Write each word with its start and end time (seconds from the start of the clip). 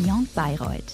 Beyond 0.00 0.32
Bayreuth. 0.32 0.92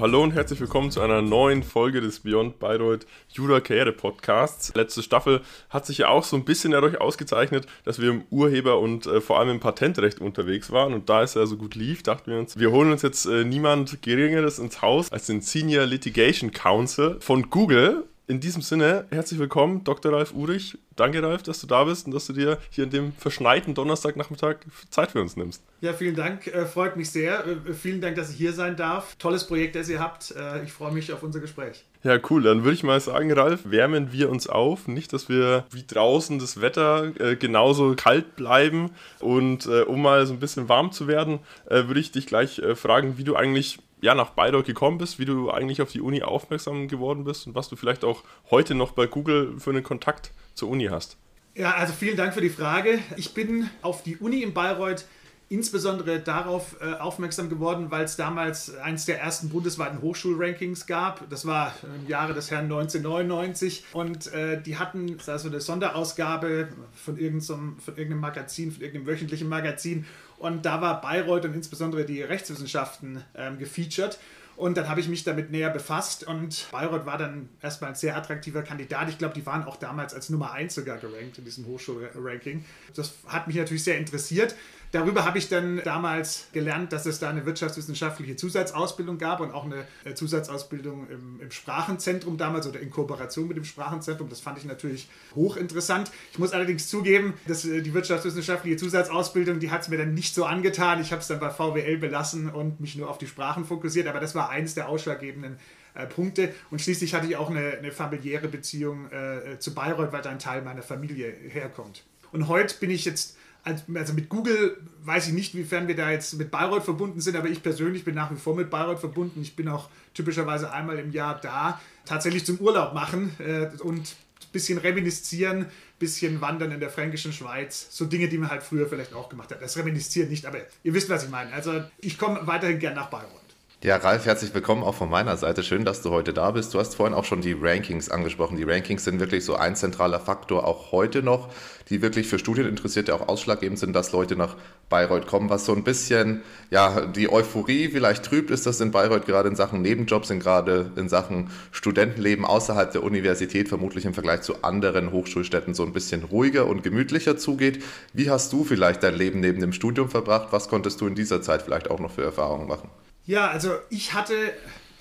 Hallo 0.00 0.24
und 0.24 0.32
herzlich 0.32 0.58
willkommen 0.58 0.90
zu 0.90 1.02
einer 1.02 1.22
neuen 1.22 1.62
Folge 1.62 2.00
des 2.00 2.18
Beyond 2.18 2.58
Bayreuth 2.58 3.06
Jura 3.28 3.60
Karriere 3.60 3.92
Podcasts. 3.92 4.74
Letzte 4.74 5.04
Staffel 5.04 5.42
hat 5.70 5.86
sich 5.86 5.98
ja 5.98 6.08
auch 6.08 6.24
so 6.24 6.34
ein 6.34 6.44
bisschen 6.44 6.72
dadurch 6.72 7.00
ausgezeichnet, 7.00 7.68
dass 7.84 8.00
wir 8.00 8.10
im 8.10 8.24
Urheber- 8.28 8.80
und 8.80 9.06
äh, 9.06 9.20
vor 9.20 9.38
allem 9.38 9.50
im 9.50 9.60
Patentrecht 9.60 10.20
unterwegs 10.20 10.72
waren. 10.72 10.94
Und 10.94 11.08
da 11.08 11.22
es 11.22 11.34
ja 11.34 11.46
so 11.46 11.56
gut 11.56 11.76
lief, 11.76 12.02
dachten 12.02 12.32
wir 12.32 12.40
uns, 12.40 12.58
wir 12.58 12.72
holen 12.72 12.90
uns 12.90 13.02
jetzt 13.02 13.26
äh, 13.26 13.44
niemand 13.44 14.02
Geringeres 14.02 14.58
ins 14.58 14.82
Haus 14.82 15.12
als 15.12 15.26
den 15.26 15.42
Senior 15.42 15.86
Litigation 15.86 16.50
Counsel 16.50 17.20
von 17.20 17.50
Google 17.50 18.02
in 18.26 18.40
diesem 18.40 18.62
Sinne, 18.62 19.06
herzlich 19.10 19.38
willkommen, 19.38 19.84
Dr. 19.84 20.12
Ralf 20.12 20.32
Urich. 20.32 20.78
Danke, 20.96 21.22
Ralf, 21.22 21.42
dass 21.42 21.60
du 21.60 21.66
da 21.66 21.84
bist 21.84 22.06
und 22.06 22.14
dass 22.14 22.26
du 22.26 22.32
dir 22.32 22.58
hier 22.70 22.84
in 22.84 22.90
dem 22.90 23.12
verschneiten 23.12 23.74
Donnerstagnachmittag 23.74 24.56
Zeit 24.88 25.10
für 25.10 25.20
uns 25.20 25.36
nimmst. 25.36 25.62
Ja, 25.80 25.92
vielen 25.92 26.14
Dank, 26.14 26.46
äh, 26.46 26.64
freut 26.64 26.96
mich 26.96 27.10
sehr. 27.10 27.44
Äh, 27.46 27.74
vielen 27.74 28.00
Dank, 28.00 28.16
dass 28.16 28.30
ich 28.30 28.36
hier 28.36 28.54
sein 28.54 28.76
darf. 28.76 29.16
Tolles 29.16 29.46
Projekt, 29.46 29.76
das 29.76 29.90
ihr 29.90 30.00
habt. 30.00 30.30
Äh, 30.30 30.64
ich 30.64 30.72
freue 30.72 30.92
mich 30.92 31.12
auf 31.12 31.22
unser 31.22 31.40
Gespräch. 31.40 31.84
Ja, 32.02 32.18
cool. 32.30 32.42
Dann 32.42 32.64
würde 32.64 32.74
ich 32.74 32.82
mal 32.82 33.00
sagen, 33.00 33.30
Ralf, 33.32 33.60
wärmen 33.64 34.12
wir 34.12 34.30
uns 34.30 34.46
auf. 34.46 34.88
Nicht, 34.88 35.12
dass 35.12 35.28
wir 35.28 35.64
wie 35.70 35.84
draußen 35.86 36.38
das 36.38 36.60
Wetter 36.62 37.12
äh, 37.20 37.36
genauso 37.36 37.94
kalt 37.94 38.36
bleiben. 38.36 38.90
Und 39.20 39.66
äh, 39.66 39.82
um 39.82 40.00
mal 40.00 40.26
so 40.26 40.32
ein 40.32 40.40
bisschen 40.40 40.68
warm 40.70 40.92
zu 40.92 41.08
werden, 41.08 41.40
äh, 41.66 41.86
würde 41.88 42.00
ich 42.00 42.12
dich 42.12 42.26
gleich 42.26 42.62
fragen, 42.74 43.18
wie 43.18 43.24
du 43.24 43.36
eigentlich 43.36 43.78
ja, 44.04 44.14
nach 44.14 44.30
Bayreuth 44.30 44.66
gekommen 44.66 44.98
bist, 44.98 45.18
wie 45.18 45.24
du 45.24 45.50
eigentlich 45.50 45.80
auf 45.80 45.90
die 45.90 46.02
Uni 46.02 46.22
aufmerksam 46.22 46.88
geworden 46.88 47.24
bist 47.24 47.46
und 47.46 47.54
was 47.54 47.70
du 47.70 47.76
vielleicht 47.76 48.04
auch 48.04 48.22
heute 48.50 48.74
noch 48.74 48.92
bei 48.92 49.06
Google 49.06 49.58
für 49.58 49.70
einen 49.70 49.82
Kontakt 49.82 50.32
zur 50.52 50.68
Uni 50.68 50.88
hast. 50.88 51.16
Ja, 51.54 51.72
also 51.72 51.94
vielen 51.94 52.14
Dank 52.14 52.34
für 52.34 52.42
die 52.42 52.50
Frage. 52.50 52.98
Ich 53.16 53.32
bin 53.32 53.70
auf 53.80 54.02
die 54.02 54.18
Uni 54.18 54.42
in 54.42 54.52
Bayreuth 54.52 55.06
insbesondere 55.48 56.20
darauf 56.20 56.76
äh, 56.80 56.94
aufmerksam 56.94 57.48
geworden, 57.48 57.90
weil 57.90 58.04
es 58.04 58.16
damals 58.16 58.74
eines 58.76 59.06
der 59.06 59.20
ersten 59.20 59.48
bundesweiten 59.48 60.02
Hochschulrankings 60.02 60.86
gab. 60.86 61.28
Das 61.30 61.46
war 61.46 61.74
im 61.82 62.08
Jahre 62.08 62.34
des 62.34 62.50
Herrn 62.50 62.64
1999 62.64 63.84
und 63.92 64.32
äh, 64.32 64.60
die 64.60 64.76
hatten 64.76 65.16
also 65.26 65.48
eine 65.48 65.60
Sonderausgabe 65.60 66.68
von 66.94 67.16
irgendeinem, 67.16 67.78
von 67.78 67.96
irgendeinem 67.96 68.20
Magazin, 68.20 68.70
von 68.72 68.82
irgendeinem 68.82 69.06
wöchentlichen 69.06 69.48
Magazin 69.48 70.06
und 70.44 70.66
da 70.66 70.82
war 70.82 71.00
Bayreuth 71.00 71.46
und 71.46 71.54
insbesondere 71.54 72.04
die 72.04 72.20
Rechtswissenschaften 72.20 73.24
ähm, 73.34 73.58
gefeatured. 73.58 74.18
Und 74.56 74.76
dann 74.76 74.88
habe 74.88 75.00
ich 75.00 75.08
mich 75.08 75.24
damit 75.24 75.50
näher 75.50 75.70
befasst 75.70 76.24
und 76.24 76.68
Bayreuth 76.70 77.06
war 77.06 77.16
dann 77.16 77.48
erstmal 77.62 77.90
ein 77.90 77.96
sehr 77.96 78.14
attraktiver 78.14 78.62
Kandidat. 78.62 79.08
Ich 79.08 79.16
glaube, 79.18 79.34
die 79.34 79.44
waren 79.46 79.64
auch 79.64 79.76
damals 79.76 80.12
als 80.14 80.28
Nummer 80.28 80.52
1 80.52 80.74
sogar 80.74 80.98
gerankt 80.98 81.38
in 81.38 81.44
diesem 81.44 81.66
Hochschulranking. 81.66 82.64
Das 82.94 83.14
hat 83.26 83.46
mich 83.46 83.56
natürlich 83.56 83.82
sehr 83.82 83.96
interessiert. 83.96 84.54
Darüber 84.94 85.24
habe 85.24 85.38
ich 85.38 85.48
dann 85.48 85.80
damals 85.82 86.46
gelernt, 86.52 86.92
dass 86.92 87.04
es 87.04 87.18
da 87.18 87.28
eine 87.28 87.44
wirtschaftswissenschaftliche 87.44 88.36
Zusatzausbildung 88.36 89.18
gab 89.18 89.40
und 89.40 89.50
auch 89.50 89.64
eine 89.64 89.88
äh, 90.04 90.14
Zusatzausbildung 90.14 91.08
im, 91.08 91.40
im, 91.40 91.50
Sprachenzentrum 91.50 92.36
damals 92.36 92.68
oder 92.68 92.78
in 92.78 92.90
Kooperation 92.90 93.48
mit 93.48 93.56
dem 93.56 93.64
Sprachenzentrum. 93.64 94.28
Das 94.28 94.38
fand 94.38 94.56
ich 94.58 94.64
natürlich 94.64 95.08
hochinteressant. 95.34 96.12
Ich 96.30 96.38
muss 96.38 96.52
allerdings 96.52 96.86
zugeben, 96.86 97.34
dass 97.48 97.64
äh, 97.64 97.82
die 97.82 97.92
wirtschaftswissenschaftliche 97.92 98.76
Zusatzausbildung, 98.76 99.58
die 99.58 99.72
hat 99.72 99.82
es 99.82 99.88
mir 99.88 99.98
dann 99.98 100.14
nicht 100.14 100.32
so 100.32 100.44
angetan. 100.44 101.00
Ich 101.00 101.10
habe 101.10 101.22
es 101.22 101.26
dann 101.26 101.40
bei 101.40 101.50
VWL 101.50 101.96
belassen 101.96 102.48
und 102.48 102.78
mich 102.78 102.94
nur 102.94 103.10
auf 103.10 103.18
die 103.18 103.26
Sprachen 103.26 103.64
fokussiert. 103.64 104.06
Aber 104.06 104.20
das 104.20 104.36
war 104.36 104.50
eines 104.50 104.74
der 104.76 104.88
ausschlaggebenden 104.88 105.58
äh, 105.94 106.06
Punkte. 106.06 106.54
Und 106.70 106.80
schließlich 106.80 107.14
hatte 107.14 107.26
ich 107.26 107.34
auch 107.34 107.50
eine, 107.50 107.78
eine 107.78 107.90
familiäre 107.90 108.46
Beziehung 108.46 109.10
äh, 109.10 109.58
zu 109.58 109.74
Bayreuth, 109.74 110.12
weil 110.12 110.22
da 110.22 110.30
ein 110.30 110.38
Teil 110.38 110.62
meiner 110.62 110.82
Familie 110.82 111.34
herkommt. 111.48 112.04
Und 112.34 112.48
heute 112.48 112.74
bin 112.80 112.90
ich 112.90 113.04
jetzt 113.04 113.36
also 113.64 114.12
mit 114.12 114.28
Google 114.28 114.76
weiß 115.04 115.28
ich 115.28 115.32
nicht, 115.32 115.54
wiefern 115.54 115.88
wir 115.88 115.96
da 115.96 116.10
jetzt 116.10 116.34
mit 116.34 116.50
Bayreuth 116.50 116.84
verbunden 116.84 117.20
sind, 117.20 117.36
aber 117.36 117.48
ich 117.48 117.62
persönlich 117.62 118.04
bin 118.04 118.14
nach 118.14 118.30
wie 118.30 118.36
vor 118.36 118.54
mit 118.54 118.68
Bayreuth 118.68 119.00
verbunden. 119.00 119.40
Ich 119.40 119.56
bin 119.56 119.68
auch 119.68 119.88
typischerweise 120.12 120.70
einmal 120.70 120.98
im 120.98 121.12
Jahr 121.12 121.40
da, 121.40 121.80
tatsächlich 122.04 122.44
zum 122.44 122.58
Urlaub 122.58 122.92
machen 122.92 123.34
äh, 123.38 123.68
und 123.82 124.00
ein 124.00 124.52
bisschen 124.52 124.78
reminiszieren, 124.78 125.60
ein 125.60 125.70
bisschen 125.98 126.42
wandern 126.42 126.72
in 126.72 126.80
der 126.80 126.90
fränkischen 126.90 127.32
Schweiz. 127.32 127.86
So 127.90 128.04
Dinge, 128.04 128.28
die 128.28 128.36
man 128.36 128.50
halt 128.50 128.62
früher 128.62 128.86
vielleicht 128.86 129.14
auch 129.14 129.30
gemacht 129.30 129.50
hat. 129.50 129.62
Das 129.62 129.78
reminiszieren 129.78 130.28
nicht, 130.28 130.44
aber 130.44 130.58
ihr 130.82 130.92
wisst, 130.92 131.08
was 131.08 131.24
ich 131.24 131.30
meine. 131.30 131.50
Also 131.52 131.82
ich 132.00 132.18
komme 132.18 132.46
weiterhin 132.46 132.78
gern 132.78 132.94
nach 132.94 133.08
Bayreuth. 133.08 133.43
Ja, 133.84 133.96
Ralf, 133.96 134.24
herzlich 134.24 134.54
willkommen 134.54 134.82
auch 134.82 134.94
von 134.94 135.10
meiner 135.10 135.36
Seite. 135.36 135.62
Schön, 135.62 135.84
dass 135.84 136.00
du 136.00 136.08
heute 136.08 136.32
da 136.32 136.52
bist. 136.52 136.72
Du 136.72 136.78
hast 136.78 136.94
vorhin 136.94 137.12
auch 137.14 137.26
schon 137.26 137.42
die 137.42 137.52
Rankings 137.52 138.08
angesprochen. 138.08 138.56
Die 138.56 138.62
Rankings 138.62 139.04
sind 139.04 139.20
wirklich 139.20 139.44
so 139.44 139.56
ein 139.56 139.76
zentraler 139.76 140.20
Faktor 140.20 140.66
auch 140.66 140.90
heute 140.90 141.22
noch, 141.22 141.50
die 141.90 142.00
wirklich 142.00 142.26
für 142.26 142.38
Studieninteressierte 142.38 143.14
auch 143.14 143.28
ausschlaggebend 143.28 143.78
sind, 143.78 143.92
dass 143.92 144.12
Leute 144.12 144.36
nach 144.36 144.56
Bayreuth 144.88 145.26
kommen. 145.26 145.50
Was 145.50 145.66
so 145.66 145.74
ein 145.74 145.84
bisschen, 145.84 146.40
ja, 146.70 147.04
die 147.04 147.30
Euphorie 147.30 147.90
vielleicht 147.90 148.24
trübt, 148.24 148.50
ist, 148.50 148.64
dass 148.64 148.80
in 148.80 148.90
Bayreuth 148.90 149.26
gerade 149.26 149.50
in 149.50 149.54
Sachen 149.54 149.82
Nebenjobs, 149.82 150.30
in 150.30 150.40
gerade 150.40 150.90
in 150.96 151.10
Sachen 151.10 151.50
Studentenleben 151.70 152.46
außerhalb 152.46 152.90
der 152.90 153.02
Universität 153.02 153.68
vermutlich 153.68 154.06
im 154.06 154.14
Vergleich 154.14 154.40
zu 154.40 154.62
anderen 154.62 155.12
Hochschulstädten 155.12 155.74
so 155.74 155.82
ein 155.82 155.92
bisschen 155.92 156.24
ruhiger 156.24 156.64
und 156.68 156.84
gemütlicher 156.84 157.36
zugeht. 157.36 157.84
Wie 158.14 158.30
hast 158.30 158.50
du 158.50 158.64
vielleicht 158.64 159.02
dein 159.02 159.14
Leben 159.14 159.40
neben 159.40 159.60
dem 159.60 159.74
Studium 159.74 160.08
verbracht? 160.08 160.48
Was 160.52 160.70
konntest 160.70 161.02
du 161.02 161.06
in 161.06 161.14
dieser 161.14 161.42
Zeit 161.42 161.60
vielleicht 161.60 161.90
auch 161.90 162.00
noch 162.00 162.12
für 162.12 162.24
Erfahrungen 162.24 162.66
machen? 162.66 162.88
Ja, 163.26 163.48
also 163.48 163.74
ich 163.90 164.12
hatte 164.12 164.52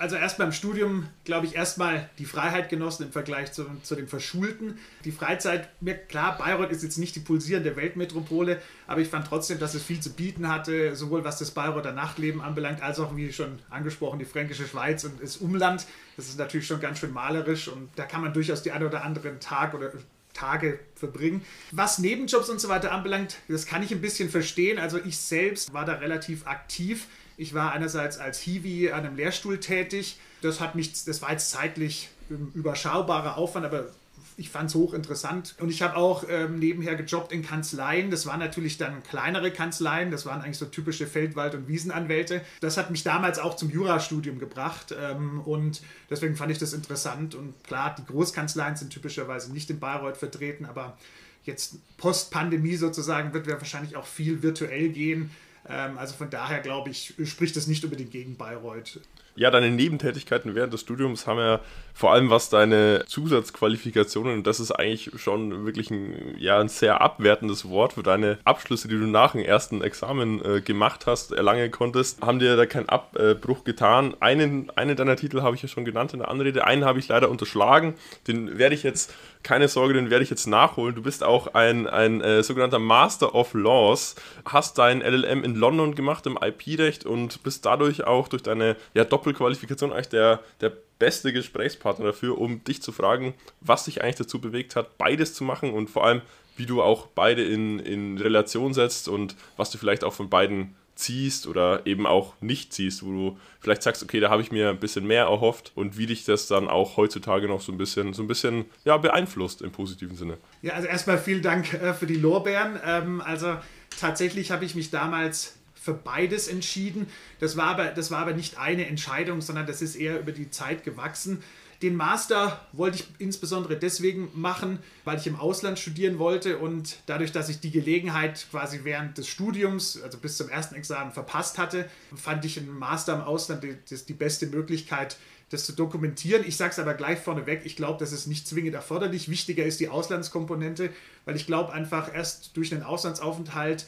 also 0.03 0.17
erst 0.17 0.37
beim 0.37 0.51
Studium, 0.51 1.07
glaube 1.23 1.45
ich, 1.45 1.55
erstmal 1.55 2.09
die 2.17 2.25
Freiheit 2.25 2.67
genossen 2.67 3.03
im 3.03 3.11
Vergleich 3.11 3.53
zu, 3.53 3.65
zu 3.83 3.95
den 3.95 4.07
Verschulten. 4.09 4.77
Die 5.05 5.11
Freizeit, 5.11 5.69
mir 5.81 5.95
klar, 5.95 6.37
Bayreuth 6.37 6.71
ist 6.71 6.83
jetzt 6.83 6.97
nicht 6.97 7.15
die 7.15 7.21
pulsierende 7.21 7.75
Weltmetropole, 7.75 8.61
aber 8.85 9.01
ich 9.01 9.07
fand 9.07 9.27
trotzdem, 9.27 9.59
dass 9.59 9.75
es 9.75 9.83
viel 9.83 10.01
zu 10.01 10.11
bieten 10.11 10.49
hatte, 10.49 10.95
sowohl 10.95 11.23
was 11.23 11.37
das 11.37 11.51
Bayreuther 11.51 11.93
Nachtleben 11.93 12.41
anbelangt, 12.41 12.81
als 12.81 12.99
auch, 12.99 13.15
wie 13.15 13.31
schon 13.31 13.59
angesprochen, 13.69 14.19
die 14.19 14.25
fränkische 14.25 14.67
Schweiz 14.67 15.05
und 15.05 15.21
das 15.21 15.37
Umland. 15.37 15.85
Das 16.17 16.27
ist 16.27 16.37
natürlich 16.37 16.67
schon 16.67 16.81
ganz 16.81 16.99
schön 16.99 17.13
malerisch 17.13 17.69
und 17.69 17.89
da 17.95 18.03
kann 18.03 18.21
man 18.21 18.33
durchaus 18.33 18.61
die 18.61 18.71
ein 18.71 18.83
oder 18.83 19.05
anderen 19.05 19.39
Tag 19.39 19.73
oder 19.73 19.91
Tage 20.33 20.79
verbringen. 20.95 21.43
Was 21.71 21.99
Nebenjobs 21.99 22.49
und 22.49 22.59
so 22.59 22.67
weiter 22.67 22.91
anbelangt, 22.91 23.37
das 23.47 23.67
kann 23.67 23.83
ich 23.83 23.91
ein 23.91 24.01
bisschen 24.01 24.29
verstehen. 24.29 24.79
Also 24.79 24.97
ich 24.97 25.17
selbst 25.17 25.73
war 25.73 25.85
da 25.85 25.93
relativ 25.93 26.47
aktiv 26.47 27.07
ich 27.37 27.53
war 27.53 27.71
einerseits 27.71 28.17
als 28.17 28.39
Hiwi 28.39 28.91
an 28.91 29.05
einem 29.05 29.15
Lehrstuhl 29.15 29.59
tätig. 29.59 30.19
Das 30.41 30.59
hat 30.59 30.75
mich, 30.75 31.05
das 31.05 31.21
war 31.21 31.31
jetzt 31.31 31.49
zeitlich 31.49 32.09
überschaubarer 32.53 33.37
Aufwand, 33.37 33.65
aber 33.65 33.89
ich 34.37 34.49
fand 34.49 34.69
es 34.69 34.75
hochinteressant. 34.75 35.55
Und 35.59 35.69
ich 35.69 35.81
habe 35.81 35.95
auch 35.95 36.25
ähm, 36.29 36.59
nebenher 36.59 36.95
gejobbt 36.95 37.31
in 37.31 37.43
Kanzleien. 37.43 38.09
Das 38.09 38.25
waren 38.25 38.39
natürlich 38.39 38.77
dann 38.77 39.03
kleinere 39.03 39.51
Kanzleien. 39.51 40.11
Das 40.11 40.25
waren 40.25 40.41
eigentlich 40.41 40.57
so 40.57 40.65
typische 40.65 41.07
Feldwald- 41.07 41.55
und 41.55 41.67
Wiesenanwälte. 41.67 42.41
Das 42.61 42.77
hat 42.77 42.89
mich 42.89 43.03
damals 43.03 43.39
auch 43.39 43.55
zum 43.55 43.69
Jurastudium 43.69 44.39
gebracht. 44.39 44.93
Ähm, 44.99 45.41
und 45.41 45.81
deswegen 46.09 46.35
fand 46.35 46.51
ich 46.51 46.57
das 46.57 46.73
interessant. 46.73 47.35
Und 47.35 47.63
klar, 47.63 47.95
die 47.97 48.05
Großkanzleien 48.05 48.75
sind 48.75 48.91
typischerweise 48.91 49.51
nicht 49.51 49.69
in 49.69 49.79
Bayreuth 49.79 50.17
vertreten, 50.17 50.65
aber 50.65 50.97
jetzt 51.43 51.75
Post-Pandemie 51.97 52.75
sozusagen 52.75 53.33
wird 53.33 53.47
wir 53.47 53.59
wahrscheinlich 53.59 53.95
auch 53.95 54.05
viel 54.05 54.41
virtuell 54.41 54.89
gehen. 54.89 55.29
Ähm, 55.67 55.97
also 55.97 56.15
von 56.15 56.29
daher 56.29 56.59
glaube 56.59 56.89
ich, 56.89 57.13
spricht 57.25 57.55
das 57.55 57.67
nicht 57.67 57.83
unbedingt 57.83 58.11
gegen 58.11 58.37
Bayreuth. 58.37 58.99
Ja, 59.35 59.49
deine 59.49 59.71
Nebentätigkeiten 59.71 60.53
während 60.53 60.73
des 60.73 60.81
Studiums 60.81 61.25
haben 61.25 61.39
ja 61.39 61.59
vor 61.95 62.13
allem 62.13 62.29
was 62.29 62.49
deine 62.49 63.03
Zusatzqualifikationen, 63.07 64.31
und 64.37 64.47
das 64.47 64.59
ist 64.59 64.71
eigentlich 64.71 65.09
schon 65.15 65.65
wirklich 65.65 65.89
ein, 65.89 66.35
ja, 66.37 66.59
ein 66.59 66.69
sehr 66.69 67.01
abwertendes 67.01 67.67
Wort 67.67 67.93
für 67.93 68.03
deine 68.03 68.37
Abschlüsse, 68.43 68.87
die 68.87 68.99
du 68.99 69.07
nach 69.07 69.31
dem 69.31 69.41
ersten 69.41 69.81
Examen 69.81 70.43
äh, 70.45 70.61
gemacht 70.61 71.07
hast, 71.07 71.31
erlangen 71.31 71.71
konntest, 71.71 72.21
haben 72.21 72.37
dir 72.37 72.55
da 72.55 72.67
keinen 72.67 72.89
Abbruch 72.89 73.63
getan. 73.63 74.15
Einen, 74.19 74.69
einen 74.75 74.95
deiner 74.95 75.15
Titel 75.15 75.41
habe 75.41 75.55
ich 75.55 75.63
ja 75.63 75.67
schon 75.67 75.85
genannt 75.85 76.13
in 76.13 76.19
der 76.19 76.29
Anrede, 76.29 76.67
einen 76.67 76.85
habe 76.85 76.99
ich 76.99 77.07
leider 77.07 77.31
unterschlagen, 77.31 77.95
den 78.27 78.59
werde 78.59 78.75
ich 78.75 78.83
jetzt 78.83 79.15
keine 79.43 79.67
Sorge, 79.67 79.93
den 79.93 80.09
werde 80.09 80.23
ich 80.23 80.29
jetzt 80.29 80.47
nachholen. 80.47 80.95
Du 80.95 81.01
bist 81.01 81.23
auch 81.23 81.53
ein, 81.53 81.87
ein 81.87 82.21
äh, 82.21 82.43
sogenannter 82.43 82.79
Master 82.79 83.35
of 83.35 83.53
Laws, 83.53 84.15
hast 84.45 84.77
dein 84.77 85.01
LLM 85.01 85.43
in 85.43 85.55
London 85.55 85.95
gemacht 85.95 86.25
im 86.25 86.37
IP-Recht 86.41 87.05
und 87.05 87.43
bist 87.43 87.65
dadurch 87.65 88.05
auch 88.05 88.27
durch 88.27 88.43
deine 88.43 88.75
ja, 88.93 89.03
Doppelqualifikation 89.03 89.91
eigentlich 89.91 90.09
der, 90.09 90.39
der 90.61 90.71
beste 90.99 91.33
Gesprächspartner 91.33 92.05
dafür, 92.05 92.37
um 92.37 92.63
dich 92.63 92.81
zu 92.81 92.91
fragen, 92.91 93.33
was 93.59 93.85
dich 93.85 94.01
eigentlich 94.01 94.15
dazu 94.15 94.39
bewegt 94.39 94.75
hat, 94.75 94.97
beides 94.97 95.33
zu 95.33 95.43
machen 95.43 95.73
und 95.73 95.89
vor 95.89 96.05
allem, 96.05 96.21
wie 96.55 96.65
du 96.65 96.81
auch 96.81 97.07
beide 97.07 97.43
in, 97.43 97.79
in 97.79 98.17
Relation 98.17 98.73
setzt 98.73 99.07
und 99.07 99.35
was 99.57 99.71
du 99.71 99.77
vielleicht 99.77 100.03
auch 100.03 100.13
von 100.13 100.29
beiden 100.29 100.75
ziehst 100.95 101.47
oder 101.47 101.85
eben 101.85 102.05
auch 102.05 102.33
nicht 102.41 102.73
ziehst, 102.73 103.03
wo 103.03 103.11
du 103.11 103.37
vielleicht 103.59 103.83
sagst, 103.83 104.03
okay, 104.03 104.19
da 104.19 104.29
habe 104.29 104.41
ich 104.41 104.51
mir 104.51 104.69
ein 104.69 104.79
bisschen 104.79 105.05
mehr 105.07 105.25
erhofft 105.25 105.71
und 105.75 105.97
wie 105.97 106.05
dich 106.05 106.25
das 106.25 106.47
dann 106.47 106.67
auch 106.67 106.97
heutzutage 106.97 107.47
noch 107.47 107.61
so 107.61 107.71
ein 107.71 107.77
bisschen, 107.77 108.13
so 108.13 108.23
ein 108.23 108.27
bisschen 108.27 108.65
ja, 108.85 108.97
beeinflusst 108.97 109.61
im 109.61 109.71
positiven 109.71 110.15
Sinne. 110.15 110.37
Ja, 110.61 110.73
also 110.73 110.87
erstmal 110.87 111.17
vielen 111.17 111.41
Dank 111.41 111.73
äh, 111.73 111.93
für 111.93 112.05
die 112.05 112.15
Lorbeeren. 112.15 112.79
Ähm, 112.85 113.21
also 113.21 113.55
tatsächlich 113.99 114.51
habe 114.51 114.65
ich 114.65 114.75
mich 114.75 114.91
damals 114.91 115.57
für 115.83 115.93
beides 115.93 116.47
entschieden. 116.47 117.07
Das 117.39 117.57
war, 117.57 117.67
aber, 117.67 117.87
das 117.87 118.09
war 118.09 118.19
aber 118.19 118.33
nicht 118.33 118.57
eine 118.57 118.87
Entscheidung, 118.87 119.41
sondern 119.41 119.65
das 119.65 119.81
ist 119.81 119.95
eher 119.95 120.19
über 120.19 120.31
die 120.31 120.49
Zeit 120.49 120.83
gewachsen. 120.83 121.43
Den 121.83 121.97
Master 121.97 122.61
wollte 122.71 122.99
ich 122.99 123.05
insbesondere 123.19 123.77
deswegen 123.77 124.29
machen, 124.35 124.79
weil 125.03 125.17
ich 125.17 125.27
im 125.27 125.35
Ausland 125.35 125.77
studieren 125.77 126.17
wollte 126.17 126.57
und 126.57 126.99
dadurch, 127.07 127.33
dass 127.33 127.49
ich 127.49 127.59
die 127.59 127.71
Gelegenheit 127.71 128.47
quasi 128.51 128.79
während 128.83 129.17
des 129.17 129.27
Studiums, 129.27 130.01
also 130.01 130.17
bis 130.17 130.37
zum 130.37 130.47
ersten 130.47 130.75
Examen 130.75 131.11
verpasst 131.11 131.57
hatte, 131.57 131.89
fand 132.15 132.45
ich 132.45 132.57
einen 132.57 132.69
Master 132.69 133.15
im 133.15 133.21
Ausland 133.21 133.65
die, 133.65 133.75
die 134.07 134.13
beste 134.13 134.47
Möglichkeit, 134.47 135.17
das 135.49 135.65
zu 135.65 135.73
dokumentieren. 135.73 136.45
Ich 136.47 136.55
sage 136.55 136.71
es 136.71 136.79
aber 136.79 136.93
gleich 136.93 137.19
vorneweg, 137.19 137.63
ich 137.65 137.75
glaube, 137.75 137.99
das 137.99 138.13
ist 138.13 138.27
nicht 138.27 138.47
zwingend 138.47 138.75
erforderlich. 138.75 139.27
Wichtiger 139.27 139.65
ist 139.65 139.81
die 139.81 139.89
Auslandskomponente, 139.89 140.89
weil 141.25 141.35
ich 141.35 141.45
glaube 141.45 141.73
einfach 141.73 142.15
erst 142.15 142.55
durch 142.55 142.73
einen 142.73 142.83
Auslandsaufenthalt 142.83 143.87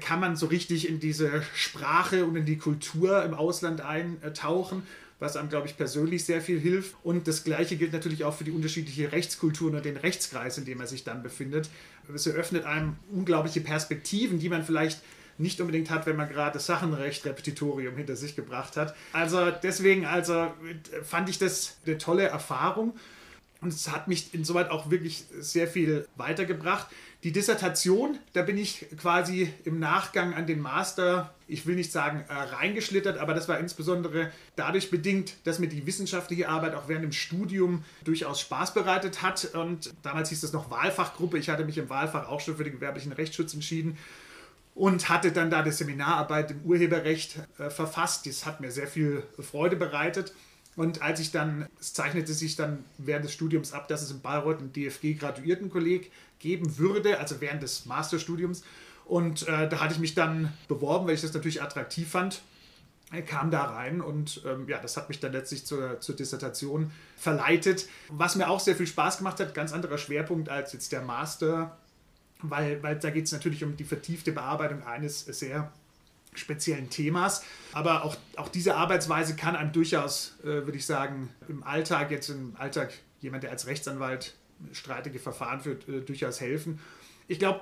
kann 0.00 0.20
man 0.20 0.36
so 0.36 0.46
richtig 0.46 0.88
in 0.88 1.00
diese 1.00 1.42
Sprache 1.54 2.24
und 2.24 2.36
in 2.36 2.46
die 2.46 2.58
Kultur 2.58 3.22
im 3.22 3.34
Ausland 3.34 3.80
eintauchen, 3.80 4.82
was 5.18 5.36
einem, 5.36 5.48
glaube 5.48 5.66
ich, 5.66 5.76
persönlich 5.76 6.24
sehr 6.24 6.40
viel 6.40 6.58
hilft. 6.58 6.94
Und 7.02 7.28
das 7.28 7.44
Gleiche 7.44 7.76
gilt 7.76 7.92
natürlich 7.92 8.24
auch 8.24 8.34
für 8.34 8.44
die 8.44 8.50
unterschiedliche 8.50 9.12
Rechtskultur 9.12 9.72
und 9.72 9.84
den 9.84 9.96
Rechtskreis, 9.96 10.58
in 10.58 10.64
dem 10.64 10.80
er 10.80 10.86
sich 10.86 11.04
dann 11.04 11.22
befindet. 11.22 11.70
Es 12.12 12.26
eröffnet 12.26 12.64
einem 12.64 12.96
unglaubliche 13.10 13.60
Perspektiven, 13.60 14.38
die 14.38 14.48
man 14.48 14.64
vielleicht 14.64 15.00
nicht 15.38 15.60
unbedingt 15.60 15.90
hat, 15.90 16.06
wenn 16.06 16.16
man 16.16 16.28
gerade 16.28 16.54
das 16.54 16.66
Sachenrecht 16.66 17.24
Repetitorium 17.24 17.96
hinter 17.96 18.16
sich 18.16 18.36
gebracht 18.36 18.76
hat. 18.76 18.94
Also 19.12 19.50
deswegen 19.50 20.06
also 20.06 20.52
fand 21.02 21.28
ich 21.28 21.38
das 21.38 21.78
eine 21.86 21.98
tolle 21.98 22.24
Erfahrung 22.24 22.94
und 23.60 23.72
es 23.72 23.90
hat 23.90 24.08
mich 24.08 24.32
insoweit 24.34 24.70
auch 24.70 24.90
wirklich 24.90 25.24
sehr 25.38 25.66
viel 25.66 26.06
weitergebracht. 26.16 26.86
Die 27.24 27.32
Dissertation, 27.32 28.18
da 28.34 28.42
bin 28.42 28.58
ich 28.58 28.84
quasi 28.98 29.50
im 29.64 29.78
Nachgang 29.78 30.34
an 30.34 30.46
den 30.46 30.60
Master, 30.60 31.34
ich 31.48 31.64
will 31.64 31.74
nicht 31.74 31.90
sagen 31.90 32.22
äh, 32.28 32.34
reingeschlittert, 32.34 33.16
aber 33.16 33.32
das 33.32 33.48
war 33.48 33.58
insbesondere 33.58 34.30
dadurch 34.56 34.90
bedingt, 34.90 35.34
dass 35.44 35.58
mir 35.58 35.68
die 35.68 35.86
wissenschaftliche 35.86 36.50
Arbeit 36.50 36.74
auch 36.74 36.86
während 36.86 37.02
dem 37.02 37.12
Studium 37.12 37.82
durchaus 38.04 38.42
Spaß 38.42 38.74
bereitet 38.74 39.22
hat. 39.22 39.54
Und 39.54 39.94
damals 40.02 40.28
hieß 40.28 40.42
es 40.42 40.52
noch 40.52 40.70
Wahlfachgruppe. 40.70 41.38
Ich 41.38 41.48
hatte 41.48 41.64
mich 41.64 41.78
im 41.78 41.88
Wahlfach 41.88 42.28
auch 42.28 42.40
schon 42.40 42.58
für 42.58 42.64
den 42.64 42.74
gewerblichen 42.74 43.12
Rechtsschutz 43.12 43.54
entschieden 43.54 43.96
und 44.74 45.08
hatte 45.08 45.32
dann 45.32 45.48
da 45.48 45.62
die 45.62 45.72
Seminararbeit 45.72 46.50
im 46.50 46.60
Urheberrecht 46.60 47.38
äh, 47.58 47.70
verfasst. 47.70 48.26
Das 48.26 48.44
hat 48.44 48.60
mir 48.60 48.70
sehr 48.70 48.86
viel 48.86 49.22
Freude 49.38 49.76
bereitet. 49.76 50.34
Und 50.76 51.02
als 51.02 51.20
ich 51.20 51.30
dann, 51.30 51.66
es 51.80 51.92
zeichnete 51.92 52.32
sich 52.32 52.56
dann 52.56 52.84
während 52.98 53.24
des 53.24 53.32
Studiums 53.32 53.72
ab, 53.72 53.86
dass 53.88 54.02
es 54.02 54.10
in 54.10 54.20
Bayreuth 54.20 54.60
ein 54.60 54.72
DFG-Graduiertenkolleg 54.72 56.10
geben 56.40 56.78
würde, 56.78 57.18
also 57.18 57.40
während 57.40 57.62
des 57.62 57.86
Masterstudiums. 57.86 58.64
Und 59.04 59.46
äh, 59.46 59.68
da 59.68 59.80
hatte 59.80 59.94
ich 59.94 60.00
mich 60.00 60.14
dann 60.14 60.52
beworben, 60.66 61.06
weil 61.06 61.14
ich 61.14 61.20
das 61.20 61.32
natürlich 61.32 61.62
attraktiv 61.62 62.10
fand. 62.10 62.42
Ich 63.12 63.26
kam 63.26 63.50
da 63.50 63.62
rein 63.64 64.00
und 64.00 64.42
ähm, 64.46 64.66
ja, 64.68 64.78
das 64.78 64.96
hat 64.96 65.08
mich 65.08 65.20
dann 65.20 65.32
letztlich 65.32 65.64
zur, 65.64 66.00
zur 66.00 66.16
Dissertation 66.16 66.90
verleitet. 67.16 67.86
Was 68.08 68.34
mir 68.34 68.48
auch 68.48 68.58
sehr 68.58 68.74
viel 68.74 68.86
Spaß 68.86 69.18
gemacht 69.18 69.38
hat, 69.38 69.54
ganz 69.54 69.72
anderer 69.72 69.98
Schwerpunkt 69.98 70.48
als 70.48 70.72
jetzt 70.72 70.90
der 70.90 71.02
Master, 71.02 71.76
weil, 72.42 72.82
weil 72.82 72.98
da 72.98 73.10
geht 73.10 73.26
es 73.26 73.32
natürlich 73.32 73.62
um 73.62 73.76
die 73.76 73.84
vertiefte 73.84 74.32
Bearbeitung 74.32 74.82
eines 74.82 75.26
sehr 75.26 75.70
speziellen 76.34 76.90
Themas. 76.90 77.42
Aber 77.72 78.04
auch, 78.04 78.16
auch 78.36 78.48
diese 78.48 78.76
Arbeitsweise 78.76 79.36
kann 79.36 79.56
einem 79.56 79.72
durchaus, 79.72 80.34
äh, 80.42 80.46
würde 80.46 80.76
ich 80.76 80.86
sagen, 80.86 81.30
im 81.48 81.62
Alltag, 81.62 82.10
jetzt 82.10 82.28
im 82.28 82.54
Alltag 82.58 82.92
jemand, 83.20 83.42
der 83.42 83.50
als 83.50 83.66
Rechtsanwalt 83.66 84.34
streitige 84.72 85.18
Verfahren 85.18 85.60
führt, 85.60 85.88
äh, 85.88 86.00
durchaus 86.00 86.40
helfen. 86.40 86.80
Ich 87.28 87.38
glaube, 87.38 87.60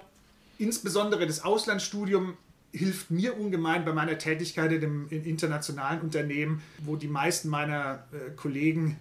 insbesondere 0.59 1.27
das 1.27 1.45
Auslandsstudium 1.45 2.37
hilft 2.73 3.11
mir 3.11 3.39
ungemein 3.39 3.85
bei 3.85 3.93
meiner 3.93 4.19
Tätigkeit 4.19 4.73
in, 4.73 4.81
dem, 4.81 5.09
in 5.11 5.25
internationalen 5.25 6.01
Unternehmen, 6.01 6.63
wo 6.79 6.97
die 6.97 7.09
meisten 7.09 7.49
meiner 7.49 8.05
äh, 8.13 8.31
Kollegen 8.35 8.99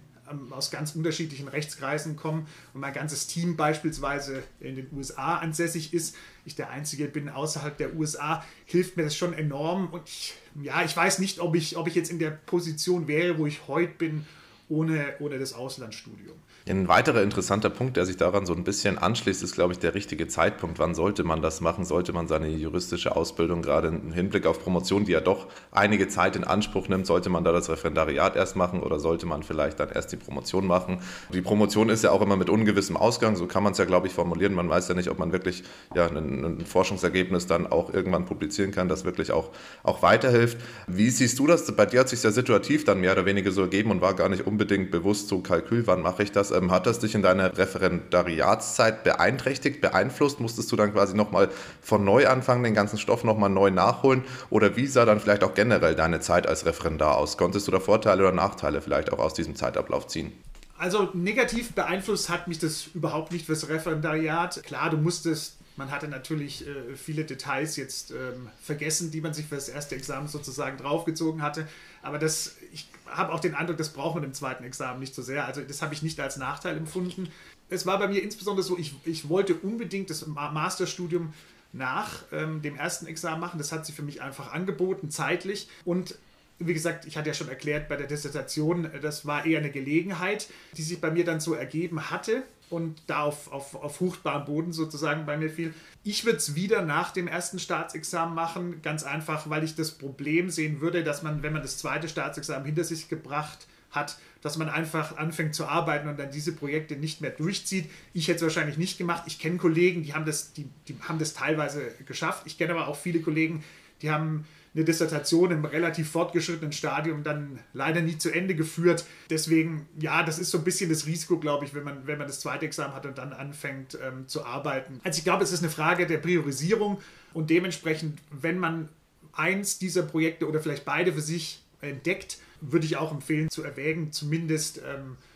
aus 0.50 0.70
ganz 0.70 0.94
unterschiedlichen 0.94 1.48
Rechtskreisen 1.48 2.16
kommen 2.16 2.46
und 2.74 2.80
mein 2.80 2.92
ganzes 2.92 3.26
Team 3.26 3.56
beispielsweise 3.56 4.42
in 4.60 4.76
den 4.76 4.88
USA 4.92 5.36
ansässig 5.36 5.92
ist, 5.94 6.16
ich 6.44 6.54
der 6.54 6.70
Einzige 6.70 7.06
bin 7.06 7.28
außerhalb 7.28 7.76
der 7.76 7.94
USA, 7.94 8.44
hilft 8.64 8.96
mir 8.96 9.04
das 9.04 9.16
schon 9.16 9.32
enorm. 9.32 9.88
Und 9.92 10.08
ich, 10.08 10.34
ja, 10.62 10.82
ich 10.84 10.96
weiß 10.96 11.18
nicht, 11.18 11.40
ob 11.40 11.54
ich, 11.54 11.76
ob 11.76 11.86
ich 11.86 11.94
jetzt 11.94 12.10
in 12.10 12.18
der 12.18 12.30
Position 12.30 13.06
wäre, 13.08 13.38
wo 13.38 13.46
ich 13.46 13.68
heute 13.68 13.94
bin, 13.94 14.26
ohne, 14.68 15.14
ohne 15.20 15.38
das 15.38 15.52
Auslandsstudium. 15.52 16.36
Ein 16.68 16.86
weiterer 16.86 17.22
interessanter 17.22 17.70
Punkt, 17.70 17.96
der 17.96 18.06
sich 18.06 18.16
daran 18.16 18.46
so 18.46 18.54
ein 18.54 18.62
bisschen 18.62 18.96
anschließt, 18.96 19.42
ist, 19.42 19.56
glaube 19.56 19.72
ich, 19.72 19.80
der 19.80 19.96
richtige 19.96 20.28
Zeitpunkt. 20.28 20.78
Wann 20.78 20.94
sollte 20.94 21.24
man 21.24 21.42
das 21.42 21.60
machen? 21.60 21.84
Sollte 21.84 22.12
man 22.12 22.28
seine 22.28 22.48
juristische 22.48 23.16
Ausbildung 23.16 23.62
gerade 23.62 23.88
im 23.88 24.12
Hinblick 24.12 24.46
auf 24.46 24.62
Promotion, 24.62 25.04
die 25.04 25.10
ja 25.10 25.20
doch 25.20 25.48
einige 25.72 26.06
Zeit 26.06 26.36
in 26.36 26.44
Anspruch 26.44 26.86
nimmt, 26.86 27.04
sollte 27.04 27.30
man 27.30 27.42
da 27.42 27.50
das 27.50 27.68
Referendariat 27.68 28.36
erst 28.36 28.54
machen 28.54 28.80
oder 28.80 29.00
sollte 29.00 29.26
man 29.26 29.42
vielleicht 29.42 29.80
dann 29.80 29.88
erst 29.88 30.12
die 30.12 30.16
Promotion 30.16 30.64
machen? 30.64 31.00
Die 31.34 31.42
Promotion 31.42 31.88
ist 31.88 32.04
ja 32.04 32.12
auch 32.12 32.22
immer 32.22 32.36
mit 32.36 32.48
ungewissem 32.48 32.96
Ausgang, 32.96 33.34
so 33.34 33.46
kann 33.46 33.64
man 33.64 33.72
es 33.72 33.78
ja, 33.78 33.84
glaube 33.84 34.06
ich, 34.06 34.12
formulieren. 34.12 34.54
Man 34.54 34.68
weiß 34.68 34.86
ja 34.86 34.94
nicht, 34.94 35.10
ob 35.10 35.18
man 35.18 35.32
wirklich 35.32 35.64
ja, 35.96 36.06
ein, 36.06 36.44
ein 36.44 36.64
Forschungsergebnis 36.64 37.48
dann 37.48 37.66
auch 37.66 37.92
irgendwann 37.92 38.24
publizieren 38.24 38.70
kann, 38.70 38.88
das 38.88 39.04
wirklich 39.04 39.32
auch, 39.32 39.50
auch 39.82 40.02
weiterhilft. 40.02 40.58
Wie 40.86 41.10
siehst 41.10 41.40
du 41.40 41.48
das? 41.48 41.66
Bei 41.72 41.86
dir 41.86 42.00
hat 42.00 42.08
sich 42.08 42.22
ja 42.22 42.30
situativ 42.30 42.84
dann 42.84 43.00
mehr 43.00 43.14
oder 43.14 43.26
weniger 43.26 43.50
so 43.50 43.62
ergeben 43.62 43.90
und 43.90 44.00
war 44.00 44.14
gar 44.14 44.28
nicht 44.28 44.46
unbedingt 44.46 44.92
bewusst 44.92 45.26
so 45.26 45.40
Kalkül, 45.40 45.88
wann 45.88 46.02
mache 46.02 46.22
ich 46.22 46.30
das? 46.30 46.51
Ähm, 46.52 46.70
hat 46.70 46.86
das 46.86 46.98
dich 46.98 47.14
in 47.14 47.22
deiner 47.22 47.56
Referendariatszeit 47.56 49.04
beeinträchtigt, 49.04 49.80
beeinflusst? 49.80 50.40
Musstest 50.40 50.70
du 50.70 50.76
dann 50.76 50.92
quasi 50.92 51.16
nochmal 51.16 51.48
von 51.80 52.04
neu 52.04 52.28
anfangen, 52.28 52.62
den 52.62 52.74
ganzen 52.74 52.98
Stoff 52.98 53.24
nochmal 53.24 53.50
neu 53.50 53.70
nachholen? 53.70 54.24
Oder 54.50 54.76
wie 54.76 54.86
sah 54.86 55.04
dann 55.04 55.20
vielleicht 55.20 55.44
auch 55.44 55.54
generell 55.54 55.94
deine 55.94 56.20
Zeit 56.20 56.46
als 56.46 56.66
Referendar 56.66 57.16
aus? 57.16 57.36
Konntest 57.36 57.66
du 57.66 57.72
da 57.72 57.80
Vorteile 57.80 58.22
oder 58.22 58.32
Nachteile 58.32 58.80
vielleicht 58.80 59.12
auch 59.12 59.18
aus 59.18 59.34
diesem 59.34 59.56
Zeitablauf 59.56 60.06
ziehen? 60.06 60.32
Also 60.78 61.10
negativ 61.14 61.72
beeinflusst 61.72 62.28
hat 62.28 62.48
mich 62.48 62.58
das 62.58 62.88
überhaupt 62.94 63.32
nicht 63.32 63.46
fürs 63.46 63.68
Referendariat. 63.68 64.62
Klar, 64.64 64.90
du 64.90 64.96
musstest 64.96 65.56
man 65.76 65.90
hatte 65.90 66.08
natürlich 66.08 66.66
äh, 66.66 66.96
viele 66.96 67.24
Details 67.24 67.76
jetzt 67.76 68.10
ähm, 68.10 68.48
vergessen, 68.60 69.10
die 69.10 69.20
man 69.20 69.32
sich 69.32 69.46
für 69.46 69.54
das 69.54 69.68
erste 69.68 69.94
Examen 69.94 70.28
sozusagen 70.28 70.76
draufgezogen 70.76 71.40
hatte. 71.40 71.66
Aber 72.02 72.18
das, 72.18 72.56
ich 72.72 72.88
habe 73.06 73.32
auch 73.32 73.40
den 73.40 73.54
Eindruck, 73.54 73.76
das 73.76 73.90
braucht 73.90 74.14
man 74.16 74.24
im 74.24 74.32
zweiten 74.32 74.64
Examen 74.64 75.00
nicht 75.00 75.14
so 75.14 75.22
sehr. 75.22 75.46
Also 75.46 75.60
das 75.60 75.82
habe 75.82 75.94
ich 75.94 76.02
nicht 76.02 76.18
als 76.20 76.36
Nachteil 76.36 76.76
empfunden. 76.76 77.28
Es 77.68 77.86
war 77.86 77.98
bei 77.98 78.08
mir 78.08 78.22
insbesondere 78.22 78.64
so, 78.64 78.78
ich, 78.78 78.94
ich 79.04 79.28
wollte 79.28 79.54
unbedingt 79.54 80.10
das 80.10 80.26
Masterstudium 80.26 81.32
nach 81.72 82.24
ähm, 82.32 82.62
dem 82.62 82.76
ersten 82.76 83.06
Examen 83.06 83.40
machen. 83.40 83.58
Das 83.58 83.72
hat 83.72 83.86
sich 83.86 83.94
für 83.94 84.02
mich 84.02 84.22
einfach 84.22 84.52
angeboten, 84.52 85.10
zeitlich. 85.10 85.68
Und 85.84 86.16
wie 86.58 86.74
gesagt, 86.74 87.06
ich 87.06 87.16
hatte 87.16 87.28
ja 87.28 87.34
schon 87.34 87.48
erklärt 87.48 87.88
bei 87.88 87.96
der 87.96 88.06
Dissertation, 88.06 88.90
das 89.00 89.26
war 89.26 89.46
eher 89.46 89.58
eine 89.58 89.70
Gelegenheit, 89.70 90.48
die 90.76 90.82
sich 90.82 91.00
bei 91.00 91.10
mir 91.10 91.24
dann 91.24 91.40
so 91.40 91.54
ergeben 91.54 92.10
hatte 92.10 92.44
und 92.72 93.02
da 93.06 93.20
auf, 93.20 93.52
auf, 93.52 93.74
auf 93.74 93.96
fruchtbarem 93.96 94.44
Boden 94.44 94.72
sozusagen 94.72 95.26
bei 95.26 95.36
mir 95.36 95.50
fiel. 95.50 95.74
Ich 96.02 96.24
würde 96.24 96.38
es 96.38 96.54
wieder 96.54 96.82
nach 96.82 97.12
dem 97.12 97.28
ersten 97.28 97.58
Staatsexamen 97.58 98.34
machen, 98.34 98.82
ganz 98.82 99.04
einfach, 99.04 99.48
weil 99.50 99.62
ich 99.62 99.74
das 99.74 99.92
Problem 99.92 100.50
sehen 100.50 100.80
würde, 100.80 101.04
dass 101.04 101.22
man, 101.22 101.42
wenn 101.42 101.52
man 101.52 101.62
das 101.62 101.78
zweite 101.78 102.08
Staatsexamen 102.08 102.64
hinter 102.64 102.84
sich 102.84 103.08
gebracht 103.08 103.66
hat, 103.90 104.16
dass 104.40 104.56
man 104.56 104.68
einfach 104.68 105.16
anfängt 105.18 105.54
zu 105.54 105.66
arbeiten 105.66 106.08
und 106.08 106.18
dann 106.18 106.30
diese 106.30 106.52
Projekte 106.52 106.96
nicht 106.96 107.20
mehr 107.20 107.30
durchzieht. 107.30 107.88
Ich 108.12 108.26
hätte 108.26 108.36
es 108.36 108.42
wahrscheinlich 108.42 108.78
nicht 108.78 108.98
gemacht. 108.98 109.24
Ich 109.26 109.38
kenne 109.38 109.58
Kollegen, 109.58 110.02
die 110.02 110.14
haben 110.14 110.24
das, 110.24 110.52
die, 110.52 110.68
die 110.88 110.96
haben 111.06 111.18
das 111.18 111.34
teilweise 111.34 111.92
geschafft. 112.06 112.42
Ich 112.46 112.58
kenne 112.58 112.72
aber 112.72 112.88
auch 112.88 112.96
viele 112.96 113.20
Kollegen, 113.20 113.62
die 114.00 114.10
haben 114.10 114.46
eine 114.74 114.84
Dissertation 114.84 115.50
im 115.50 115.64
relativ 115.64 116.10
fortgeschrittenen 116.10 116.72
Stadium 116.72 117.22
dann 117.22 117.58
leider 117.74 118.00
nie 118.00 118.16
zu 118.16 118.30
Ende 118.30 118.54
geführt. 118.54 119.04
Deswegen, 119.28 119.86
ja, 119.98 120.22
das 120.22 120.38
ist 120.38 120.50
so 120.50 120.58
ein 120.58 120.64
bisschen 120.64 120.88
das 120.88 121.06
Risiko, 121.06 121.38
glaube 121.38 121.64
ich, 121.66 121.74
wenn 121.74 121.84
man, 121.84 122.06
wenn 122.06 122.18
man 122.18 122.26
das 122.26 122.40
zweite 122.40 122.64
Examen 122.64 122.94
hat 122.94 123.04
und 123.04 123.18
dann 123.18 123.32
anfängt 123.32 123.98
ähm, 124.02 124.28
zu 124.28 124.44
arbeiten. 124.44 125.00
Also 125.04 125.18
ich 125.18 125.24
glaube, 125.24 125.44
es 125.44 125.52
ist 125.52 125.62
eine 125.62 125.70
Frage 125.70 126.06
der 126.06 126.18
Priorisierung 126.18 127.00
und 127.34 127.50
dementsprechend, 127.50 128.18
wenn 128.30 128.58
man 128.58 128.88
eins 129.32 129.78
dieser 129.78 130.02
Projekte 130.02 130.48
oder 130.48 130.60
vielleicht 130.60 130.84
beide 130.84 131.12
für 131.12 131.20
sich 131.20 131.62
entdeckt, 131.80 132.38
würde 132.60 132.86
ich 132.86 132.96
auch 132.96 133.12
empfehlen 133.12 133.50
zu 133.50 133.62
erwägen, 133.62 134.12
zumindest 134.12 134.78
ähm, 134.78 135.16
äh, 135.16 135.31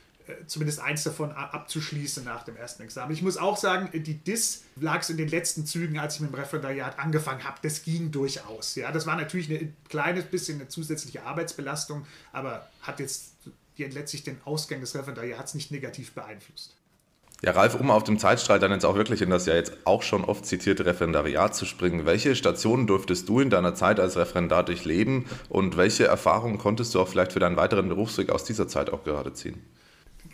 zumindest 0.46 0.80
eins 0.80 1.04
davon 1.04 1.32
abzuschließen 1.32 2.24
nach 2.24 2.44
dem 2.44 2.56
ersten 2.56 2.82
Examen. 2.82 3.12
Ich 3.12 3.22
muss 3.22 3.36
auch 3.36 3.56
sagen, 3.56 3.90
die 3.92 4.14
DIS 4.14 4.64
lag 4.76 5.00
es 5.00 5.10
in 5.10 5.16
den 5.16 5.28
letzten 5.28 5.66
Zügen, 5.66 5.98
als 5.98 6.16
ich 6.16 6.20
mit 6.20 6.32
dem 6.32 6.34
Referendariat 6.34 6.98
angefangen 6.98 7.44
habe. 7.44 7.58
Das 7.62 7.82
ging 7.82 8.10
durchaus. 8.10 8.74
Ja, 8.74 8.92
das 8.92 9.06
war 9.06 9.16
natürlich 9.16 9.50
ein 9.50 9.76
kleines 9.88 10.24
bisschen 10.24 10.60
eine 10.60 10.68
zusätzliche 10.68 11.22
Arbeitsbelastung, 11.22 12.06
aber 12.32 12.68
hat 12.82 13.00
jetzt 13.00 13.34
letztlich 13.76 14.24
den 14.24 14.38
Ausgang 14.44 14.80
des 14.80 14.94
Referendariats 14.94 15.54
nicht 15.54 15.70
negativ 15.70 16.12
beeinflusst. 16.12 16.74
Ja, 17.42 17.52
Ralf, 17.52 17.74
um 17.74 17.90
auf 17.90 18.02
dem 18.02 18.18
Zeitstrahl 18.18 18.58
dann 18.58 18.72
jetzt 18.72 18.86
auch 18.86 18.96
wirklich 18.96 19.20
in 19.20 19.28
das 19.28 19.44
ja 19.44 19.54
jetzt 19.54 19.76
auch 19.84 20.02
schon 20.02 20.24
oft 20.24 20.46
zitierte 20.46 20.86
Referendariat 20.86 21.54
zu 21.54 21.66
springen, 21.66 22.06
welche 22.06 22.34
Stationen 22.34 22.86
durftest 22.86 23.28
du 23.28 23.40
in 23.40 23.50
deiner 23.50 23.74
Zeit 23.74 24.00
als 24.00 24.16
Referendar 24.16 24.64
durchleben 24.64 25.26
und 25.50 25.76
welche 25.76 26.06
Erfahrungen 26.06 26.56
konntest 26.56 26.94
du 26.94 27.00
auch 27.00 27.08
vielleicht 27.08 27.32
für 27.32 27.38
deinen 27.38 27.58
weiteren 27.58 27.90
Berufsweg 27.90 28.30
aus 28.30 28.44
dieser 28.44 28.68
Zeit 28.68 28.90
auch 28.90 29.04
gerade 29.04 29.34
ziehen? 29.34 29.62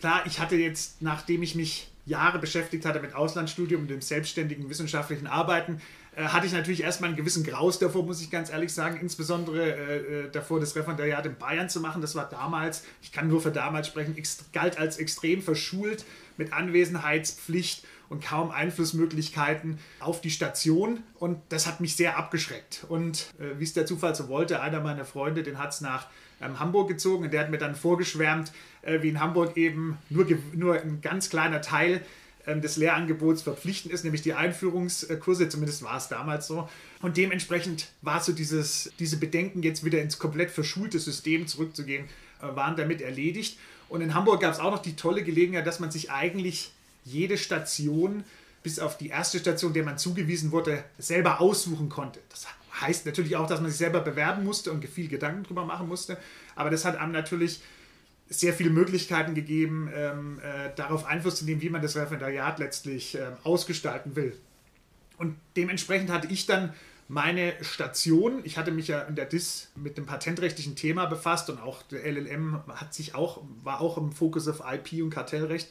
Klar, 0.03 0.23
ich 0.25 0.41
hatte 0.41 0.57
jetzt, 0.57 1.01
nachdem 1.01 1.43
ich 1.43 1.55
mich 1.55 1.87
Jahre 2.05 2.37
beschäftigt 2.37 2.83
hatte 2.83 2.99
mit 2.99 3.15
Auslandsstudium 3.15 3.83
und 3.83 3.87
dem 3.87 4.01
selbstständigen 4.01 4.69
wissenschaftlichen 4.69 5.27
Arbeiten, 5.27 5.79
äh, 6.17 6.23
hatte 6.25 6.45
ich 6.45 6.51
natürlich 6.51 6.83
erstmal 6.83 7.07
einen 7.07 7.15
gewissen 7.15 7.45
Graus 7.45 7.79
davor, 7.79 8.03
muss 8.03 8.21
ich 8.21 8.29
ganz 8.29 8.49
ehrlich 8.49 8.73
sagen, 8.73 8.99
insbesondere 8.99 9.61
äh, 9.63 10.25
äh 10.25 10.29
davor, 10.29 10.59
das 10.59 10.75
Referendariat 10.75 11.25
in 11.25 11.37
Bayern 11.37 11.69
zu 11.69 11.79
machen. 11.79 12.01
Das 12.01 12.15
war 12.15 12.27
damals, 12.27 12.83
ich 13.01 13.13
kann 13.13 13.29
nur 13.29 13.39
für 13.39 13.51
damals 13.51 13.87
sprechen, 13.87 14.21
galt 14.51 14.77
als 14.77 14.97
extrem 14.97 15.41
verschult 15.41 16.03
mit 16.35 16.51
Anwesenheitspflicht 16.51 17.85
und 18.09 18.21
kaum 18.21 18.51
Einflussmöglichkeiten 18.51 19.79
auf 20.01 20.19
die 20.19 20.31
Station. 20.31 21.01
Und 21.17 21.39
das 21.47 21.65
hat 21.65 21.79
mich 21.79 21.95
sehr 21.95 22.17
abgeschreckt. 22.17 22.85
Und 22.89 23.33
äh, 23.39 23.57
wie 23.57 23.63
es 23.63 23.71
der 23.71 23.85
Zufall 23.85 24.15
so 24.15 24.27
wollte, 24.27 24.59
einer 24.59 24.81
meiner 24.81 25.05
Freunde, 25.05 25.43
den 25.43 25.59
hat 25.59 25.71
es 25.71 25.79
nach 25.79 26.07
ähm, 26.43 26.59
Hamburg 26.59 26.87
gezogen 26.87 27.25
und 27.25 27.33
der 27.33 27.41
hat 27.41 27.51
mir 27.51 27.57
dann 27.57 27.75
vorgeschwärmt, 27.75 28.51
äh, 28.81 29.01
wie 29.01 29.09
in 29.09 29.19
Hamburg 29.19 29.57
eben 29.57 29.97
nur, 30.09 30.25
nur 30.53 30.75
ein 30.75 31.01
ganz 31.01 31.29
kleiner 31.29 31.61
Teil 31.61 32.01
ähm, 32.45 32.61
des 32.61 32.75
Lehrangebots 32.77 33.41
verpflichtend 33.41 33.93
ist, 33.93 34.03
nämlich 34.03 34.21
die 34.21 34.33
Einführungskurse, 34.33 35.47
zumindest 35.49 35.83
war 35.83 35.97
es 35.97 36.09
damals 36.09 36.47
so. 36.47 36.67
Und 37.01 37.17
dementsprechend 37.17 37.87
war 38.01 38.21
so 38.21 38.33
dieses, 38.33 38.91
diese 38.99 39.17
Bedenken, 39.17 39.63
jetzt 39.63 39.85
wieder 39.85 40.01
ins 40.01 40.19
komplett 40.19 40.51
verschulte 40.51 40.99
System 40.99 41.47
zurückzugehen, 41.47 42.05
äh, 42.41 42.55
waren 42.55 42.75
damit 42.75 43.01
erledigt. 43.01 43.57
Und 43.87 44.01
in 44.01 44.13
Hamburg 44.13 44.41
gab 44.41 44.53
es 44.53 44.59
auch 44.59 44.71
noch 44.71 44.81
die 44.81 44.95
tolle 44.95 45.23
Gelegenheit, 45.23 45.65
dass 45.67 45.79
man 45.79 45.91
sich 45.91 46.11
eigentlich 46.11 46.71
jede 47.05 47.37
Station, 47.37 48.23
bis 48.61 48.79
auf 48.79 48.97
die 48.97 49.09
erste 49.09 49.39
Station, 49.39 49.73
der 49.73 49.83
man 49.83 49.97
zugewiesen 49.97 50.51
wurde, 50.51 50.83
selber 50.97 51.41
aussuchen 51.41 51.89
konnte. 51.89 52.19
Das 52.29 52.47
heißt 52.81 53.05
natürlich 53.05 53.35
auch, 53.35 53.47
dass 53.47 53.61
man 53.61 53.69
sich 53.69 53.77
selber 53.77 54.01
bewerben 54.01 54.43
musste 54.43 54.71
und 54.71 54.83
viel 54.85 55.07
Gedanken 55.07 55.43
drüber 55.43 55.65
machen 55.65 55.87
musste. 55.87 56.17
Aber 56.55 56.69
das 56.69 56.85
hat 56.85 56.97
einem 56.97 57.11
natürlich 57.11 57.61
sehr 58.29 58.53
viele 58.53 58.69
Möglichkeiten 58.69 59.35
gegeben, 59.35 59.89
ähm, 59.93 60.39
äh, 60.39 60.69
darauf 60.75 61.05
Einfluss 61.05 61.35
zu 61.35 61.45
nehmen, 61.45 61.61
wie 61.61 61.69
man 61.69 61.81
das 61.81 61.95
Referendariat 61.95 62.59
letztlich 62.59 63.15
äh, 63.15 63.27
ausgestalten 63.43 64.15
will. 64.15 64.35
Und 65.17 65.35
dementsprechend 65.55 66.11
hatte 66.11 66.27
ich 66.27 66.45
dann 66.45 66.73
meine 67.07 67.53
Station. 67.61 68.41
Ich 68.43 68.57
hatte 68.57 68.71
mich 68.71 68.87
ja 68.87 69.01
in 69.01 69.15
der 69.15 69.25
DIS 69.25 69.69
mit 69.75 69.97
dem 69.97 70.05
patentrechtlichen 70.05 70.75
Thema 70.75 71.05
befasst 71.05 71.49
und 71.49 71.61
auch 71.61 71.83
der 71.83 72.05
LLM 72.05 72.63
hat 72.67 72.93
sich 72.93 73.13
auch, 73.13 73.43
war 73.63 73.81
auch 73.81 73.97
im 73.97 74.11
Fokus 74.11 74.47
auf 74.47 74.63
IP 74.65 75.03
und 75.03 75.11
Kartellrecht. 75.11 75.67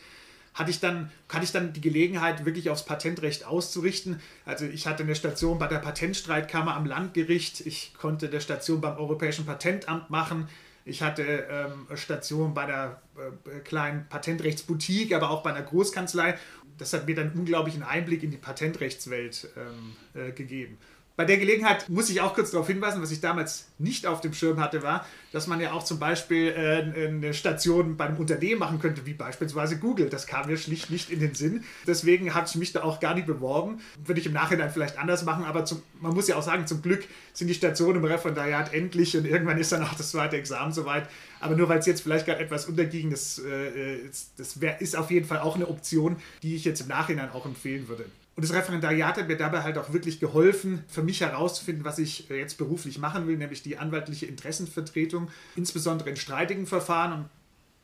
Hatte 0.54 0.70
ich 0.70 0.80
dann, 0.80 1.10
hatte 1.28 1.44
ich 1.44 1.52
dann 1.52 1.72
die 1.72 1.80
Gelegenheit, 1.80 2.44
wirklich 2.44 2.68
aufs 2.68 2.84
Patentrecht 2.84 3.46
auszurichten. 3.46 4.20
Also 4.44 4.66
ich 4.66 4.86
hatte 4.86 5.02
eine 5.02 5.14
Station 5.14 5.58
bei 5.58 5.66
der 5.66 5.78
Patentstreitkammer 5.78 6.74
am 6.74 6.84
Landgericht, 6.84 7.60
ich 7.60 7.94
konnte 7.94 8.28
eine 8.28 8.40
Station 8.40 8.80
beim 8.80 8.96
Europäischen 8.96 9.46
Patentamt 9.46 10.10
machen, 10.10 10.48
ich 10.84 11.02
hatte 11.02 11.22
ähm, 11.22 11.86
Station 11.96 12.54
bei 12.54 12.66
der 12.66 13.00
äh, 13.16 13.60
kleinen 13.60 14.08
Patentrechtsboutique, 14.08 15.14
aber 15.14 15.30
auch 15.30 15.42
bei 15.42 15.50
einer 15.50 15.62
Großkanzlei. 15.62 16.36
Das 16.78 16.92
hat 16.92 17.06
mir 17.06 17.14
dann 17.14 17.32
unglaublichen 17.32 17.82
Einblick 17.82 18.22
in 18.22 18.30
die 18.30 18.36
Patentrechtswelt 18.36 19.48
ähm, 19.56 19.96
äh, 20.20 20.32
gegeben. 20.32 20.78
Bei 21.14 21.26
der 21.26 21.36
Gelegenheit 21.36 21.90
muss 21.90 22.08
ich 22.08 22.22
auch 22.22 22.34
kurz 22.34 22.52
darauf 22.52 22.66
hinweisen, 22.66 23.02
was 23.02 23.10
ich 23.10 23.20
damals 23.20 23.66
nicht 23.78 24.06
auf 24.06 24.22
dem 24.22 24.32
Schirm 24.32 24.58
hatte, 24.60 24.82
war, 24.82 25.06
dass 25.30 25.46
man 25.46 25.60
ja 25.60 25.72
auch 25.72 25.84
zum 25.84 25.98
Beispiel 25.98 26.48
äh, 26.48 27.06
eine 27.06 27.34
Station 27.34 27.98
beim 27.98 28.16
Unternehmen 28.16 28.60
machen 28.60 28.78
könnte, 28.78 29.04
wie 29.04 29.12
beispielsweise 29.12 29.78
Google. 29.78 30.08
Das 30.08 30.26
kam 30.26 30.46
mir 30.46 30.56
schlicht 30.56 30.90
nicht 30.90 31.10
in 31.10 31.20
den 31.20 31.34
Sinn. 31.34 31.64
Deswegen 31.86 32.34
habe 32.34 32.46
ich 32.48 32.54
mich 32.54 32.72
da 32.72 32.82
auch 32.82 32.98
gar 32.98 33.14
nicht 33.14 33.26
beworben. 33.26 33.80
Würde 34.04 34.20
ich 34.20 34.26
im 34.26 34.32
Nachhinein 34.32 34.70
vielleicht 34.70 34.98
anders 34.98 35.24
machen, 35.24 35.44
aber 35.44 35.66
zum, 35.66 35.82
man 36.00 36.14
muss 36.14 36.28
ja 36.28 36.36
auch 36.36 36.42
sagen, 36.42 36.66
zum 36.66 36.80
Glück 36.80 37.04
sind 37.34 37.48
die 37.48 37.54
Stationen 37.54 37.98
im 37.98 38.04
Referendariat 38.04 38.72
endlich 38.72 39.14
und 39.16 39.26
irgendwann 39.26 39.58
ist 39.58 39.70
dann 39.70 39.82
auch 39.82 39.94
das 39.94 40.10
zweite 40.12 40.36
Examen 40.36 40.72
soweit. 40.72 41.08
Aber 41.40 41.56
nur 41.56 41.68
weil 41.68 41.80
es 41.80 41.86
jetzt 41.86 42.02
vielleicht 42.02 42.24
gerade 42.24 42.40
etwas 42.40 42.66
unterging, 42.66 43.10
das, 43.10 43.38
äh, 43.38 43.98
das 44.38 44.60
wär, 44.62 44.80
ist 44.80 44.96
auf 44.96 45.10
jeden 45.10 45.26
Fall 45.26 45.40
auch 45.40 45.56
eine 45.56 45.68
Option, 45.68 46.16
die 46.42 46.56
ich 46.56 46.64
jetzt 46.64 46.80
im 46.80 46.88
Nachhinein 46.88 47.30
auch 47.30 47.44
empfehlen 47.44 47.88
würde. 47.88 48.06
Und 48.34 48.44
das 48.44 48.54
Referendariat 48.54 49.18
hat 49.18 49.28
mir 49.28 49.36
dabei 49.36 49.62
halt 49.62 49.76
auch 49.76 49.92
wirklich 49.92 50.18
geholfen, 50.18 50.84
für 50.88 51.02
mich 51.02 51.20
herauszufinden, 51.20 51.84
was 51.84 51.98
ich 51.98 52.30
äh, 52.30 52.38
jetzt 52.38 52.56
beruflich 52.56 52.98
machen 52.98 53.26
will, 53.26 53.36
nämlich 53.36 53.62
die 53.62 53.76
anwaltliche 53.76 54.26
Interessenvertretung, 54.26 55.28
insbesondere 55.54 56.10
in 56.10 56.16
streitigen 56.16 56.66
Verfahren. 56.66 57.12
Und 57.12 57.28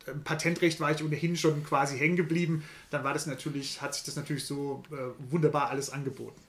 im 0.06 0.24
Patentrecht 0.24 0.80
war 0.80 0.90
ich 0.90 1.04
ohnehin 1.04 1.36
schon 1.36 1.64
quasi 1.64 1.98
hängen 1.98 2.16
geblieben. 2.16 2.64
Dann 2.90 3.04
war 3.04 3.12
das 3.12 3.26
natürlich, 3.26 3.82
hat 3.82 3.94
sich 3.94 4.04
das 4.04 4.16
natürlich 4.16 4.46
so 4.46 4.82
äh, 4.90 4.96
wunderbar 5.30 5.68
alles 5.68 5.90
angeboten. 5.90 6.40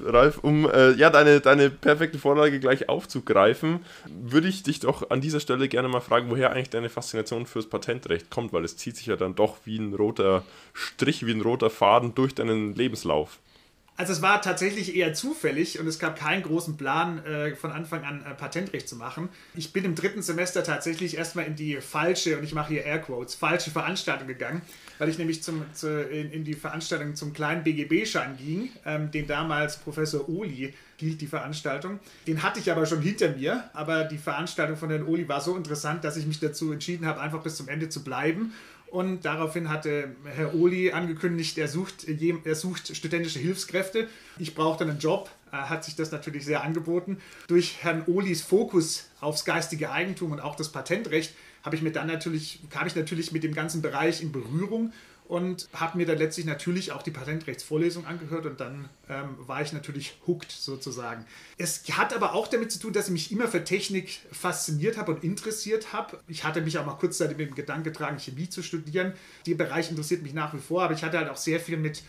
Ralf, 0.00 0.38
um 0.38 0.68
äh, 0.70 0.92
ja, 0.92 1.10
deine, 1.10 1.40
deine 1.40 1.70
perfekte 1.70 2.18
Vorlage 2.18 2.60
gleich 2.60 2.88
aufzugreifen, 2.88 3.80
würde 4.08 4.48
ich 4.48 4.62
dich 4.62 4.80
doch 4.80 5.10
an 5.10 5.20
dieser 5.20 5.40
Stelle 5.40 5.68
gerne 5.68 5.88
mal 5.88 6.00
fragen, 6.00 6.30
woher 6.30 6.52
eigentlich 6.52 6.70
deine 6.70 6.88
Faszination 6.88 7.46
fürs 7.46 7.68
Patentrecht 7.68 8.30
kommt, 8.30 8.52
weil 8.52 8.64
es 8.64 8.76
zieht 8.76 8.96
sich 8.96 9.06
ja 9.06 9.16
dann 9.16 9.34
doch 9.34 9.58
wie 9.64 9.78
ein 9.78 9.94
roter 9.94 10.44
Strich, 10.72 11.26
wie 11.26 11.32
ein 11.32 11.42
roter 11.42 11.70
Faden 11.70 12.14
durch 12.14 12.34
deinen 12.34 12.74
Lebenslauf. 12.74 13.38
Also 13.94 14.14
es 14.14 14.22
war 14.22 14.40
tatsächlich 14.40 14.96
eher 14.96 15.12
zufällig 15.12 15.78
und 15.78 15.86
es 15.86 15.98
gab 15.98 16.18
keinen 16.18 16.42
großen 16.42 16.78
Plan, 16.78 17.24
äh, 17.26 17.54
von 17.54 17.70
Anfang 17.70 18.04
an 18.04 18.24
äh, 18.24 18.34
Patentrecht 18.34 18.88
zu 18.88 18.96
machen. 18.96 19.28
Ich 19.54 19.74
bin 19.74 19.84
im 19.84 19.94
dritten 19.94 20.22
Semester 20.22 20.64
tatsächlich 20.64 21.18
erstmal 21.18 21.44
in 21.44 21.56
die 21.56 21.76
falsche, 21.76 22.38
und 22.38 22.44
ich 22.44 22.54
mache 22.54 22.72
hier 22.72 22.84
Airquotes, 22.84 23.34
falsche 23.34 23.70
Veranstaltung 23.70 24.28
gegangen, 24.28 24.62
weil 25.02 25.08
ich 25.08 25.18
nämlich 25.18 25.42
zum, 25.42 25.64
zu, 25.74 26.00
in, 26.00 26.30
in, 26.30 26.44
die 26.44 26.54
Veranstaltung 26.54 27.16
zum 27.16 27.32
kleinen 27.32 27.64
BGB-Schein 27.64 28.36
ging, 28.36 28.70
ähm, 28.86 29.10
den 29.10 29.26
damals 29.26 29.76
Professor 29.78 30.28
Oli 30.28 30.74
hielt, 30.96 31.20
die 31.20 31.26
Veranstaltung. 31.26 31.98
Den 32.28 32.44
hatte 32.44 32.60
ich 32.60 32.70
aber 32.70 32.86
schon 32.86 33.02
hinter 33.02 33.30
mir, 33.30 33.64
aber 33.72 34.04
die 34.04 34.16
Veranstaltung 34.16 34.76
von 34.76 34.90
Herrn 34.90 35.02
Oli 35.02 35.28
war 35.28 35.40
so 35.40 35.56
interessant, 35.56 36.04
dass 36.04 36.16
ich 36.16 36.24
mich 36.24 36.38
dazu 36.38 36.70
entschieden 36.70 37.04
habe, 37.04 37.20
einfach 37.20 37.42
bis 37.42 37.56
zum 37.56 37.68
Ende 37.68 37.88
zu 37.88 38.04
bleiben 38.04 38.52
und 38.92 39.24
daraufhin 39.24 39.70
hatte 39.70 40.14
Herr 40.36 40.54
Oli 40.54 40.92
angekündigt, 40.92 41.58
er 41.58 41.66
sucht, 41.66 42.06
er 42.06 42.54
sucht 42.54 42.94
studentische 42.94 43.40
Hilfskräfte. 43.40 44.06
Ich 44.38 44.54
brauchte 44.54 44.84
einen 44.84 45.00
Job, 45.00 45.30
hat 45.52 45.84
sich 45.84 45.96
das 45.96 46.10
natürlich 46.10 46.44
sehr 46.44 46.62
angeboten. 46.62 47.18
Durch 47.46 47.82
Herrn 47.82 48.04
Olis 48.06 48.42
Fokus 48.42 49.08
aufs 49.20 49.44
geistige 49.44 49.90
Eigentum 49.90 50.32
und 50.32 50.40
auch 50.40 50.56
das 50.56 50.72
Patentrecht 50.72 51.34
habe 51.62 51.76
ich 51.76 51.82
mir 51.82 51.92
dann 51.92 52.08
natürlich, 52.08 52.60
kam 52.70 52.86
ich 52.86 52.96
natürlich 52.96 53.32
mit 53.32 53.44
dem 53.44 53.54
ganzen 53.54 53.82
Bereich 53.82 54.20
in 54.20 54.32
Berührung 54.32 54.92
und 55.32 55.68
habe 55.72 55.96
mir 55.96 56.06
dann 56.06 56.18
letztlich 56.18 56.46
natürlich 56.46 56.92
auch 56.92 57.02
die 57.02 57.10
Patentrechtsvorlesung 57.10 58.04
angehört 58.06 58.44
und 58.44 58.60
dann 58.60 58.88
ähm, 59.08 59.36
war 59.38 59.62
ich 59.62 59.72
natürlich 59.72 60.14
hooked 60.26 60.50
sozusagen. 60.50 61.24
Es 61.58 61.84
hat 61.92 62.14
aber 62.14 62.34
auch 62.34 62.48
damit 62.48 62.72
zu 62.72 62.78
tun, 62.78 62.92
dass 62.92 63.06
ich 63.06 63.12
mich 63.12 63.32
immer 63.32 63.48
für 63.48 63.64
Technik 63.64 64.20
fasziniert 64.32 64.98
habe 64.98 65.14
und 65.14 65.24
interessiert 65.24 65.92
habe. 65.92 66.18
Ich 66.28 66.44
hatte 66.44 66.60
mich 66.60 66.76
auch 66.78 66.84
mal 66.84 66.96
kurzzeitig 66.96 67.36
mit 67.38 67.48
dem 67.48 67.54
Gedanken 67.54 67.84
getragen, 67.84 68.18
Chemie 68.18 68.48
zu 68.48 68.62
studieren. 68.62 69.14
Der 69.46 69.54
Bereich 69.54 69.90
interessiert 69.90 70.22
mich 70.22 70.34
nach 70.34 70.52
wie 70.54 70.58
vor, 70.58 70.82
aber 70.82 70.94
ich 70.94 71.04
hatte 71.04 71.18
halt 71.18 71.30
auch 71.30 71.36
sehr 71.36 71.60
viel 71.60 71.76
mit 71.76 72.02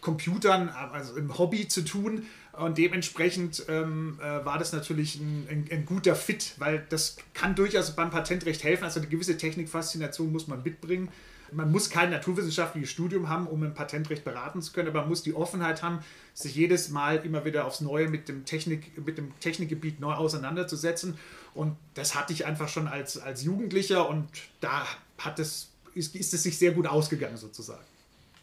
Computern, 0.00 0.68
also 0.68 1.16
im 1.16 1.36
Hobby 1.36 1.68
zu 1.68 1.84
tun. 1.84 2.26
Und 2.58 2.78
dementsprechend 2.78 3.64
ähm, 3.68 4.18
äh, 4.20 4.44
war 4.44 4.58
das 4.58 4.72
natürlich 4.72 5.16
ein, 5.16 5.46
ein, 5.50 5.68
ein, 5.70 5.84
guter 5.84 6.14
Fit, 6.14 6.54
weil 6.58 6.86
das 6.88 7.16
kann 7.34 7.54
durchaus 7.54 7.94
beim 7.94 8.10
Patentrecht 8.10 8.64
helfen. 8.64 8.84
Also 8.84 9.00
eine 9.00 9.08
gewisse 9.08 9.36
Technikfaszination 9.36 10.32
muss 10.32 10.48
man 10.48 10.62
mitbringen. 10.62 11.08
Man 11.52 11.70
muss 11.70 11.90
kein 11.90 12.10
naturwissenschaftliches 12.10 12.90
Studium 12.90 13.28
haben, 13.28 13.46
um 13.46 13.62
im 13.62 13.74
Patentrecht 13.74 14.24
beraten 14.24 14.62
zu 14.62 14.72
können, 14.72 14.88
aber 14.88 15.00
man 15.00 15.10
muss 15.10 15.22
die 15.22 15.34
Offenheit 15.34 15.82
haben, 15.82 16.00
sich 16.34 16.54
jedes 16.54 16.88
Mal 16.88 17.16
immer 17.18 17.44
wieder 17.44 17.66
aufs 17.66 17.80
Neue 17.80 18.08
mit 18.08 18.28
dem, 18.28 18.44
Technik, 18.44 19.04
mit 19.04 19.16
dem 19.18 19.38
Technikgebiet 19.38 20.00
neu 20.00 20.14
auseinanderzusetzen. 20.14 21.18
Und 21.54 21.76
das 21.94 22.14
hatte 22.14 22.32
ich 22.32 22.46
einfach 22.46 22.68
schon 22.68 22.88
als, 22.88 23.18
als 23.18 23.44
Jugendlicher 23.44 24.08
und 24.08 24.28
da 24.60 24.86
hat 25.18 25.38
es, 25.38 25.68
ist, 25.94 26.16
ist 26.16 26.34
es 26.34 26.42
sich 26.42 26.58
sehr 26.58 26.72
gut 26.72 26.86
ausgegangen 26.86 27.36
sozusagen. 27.36 27.84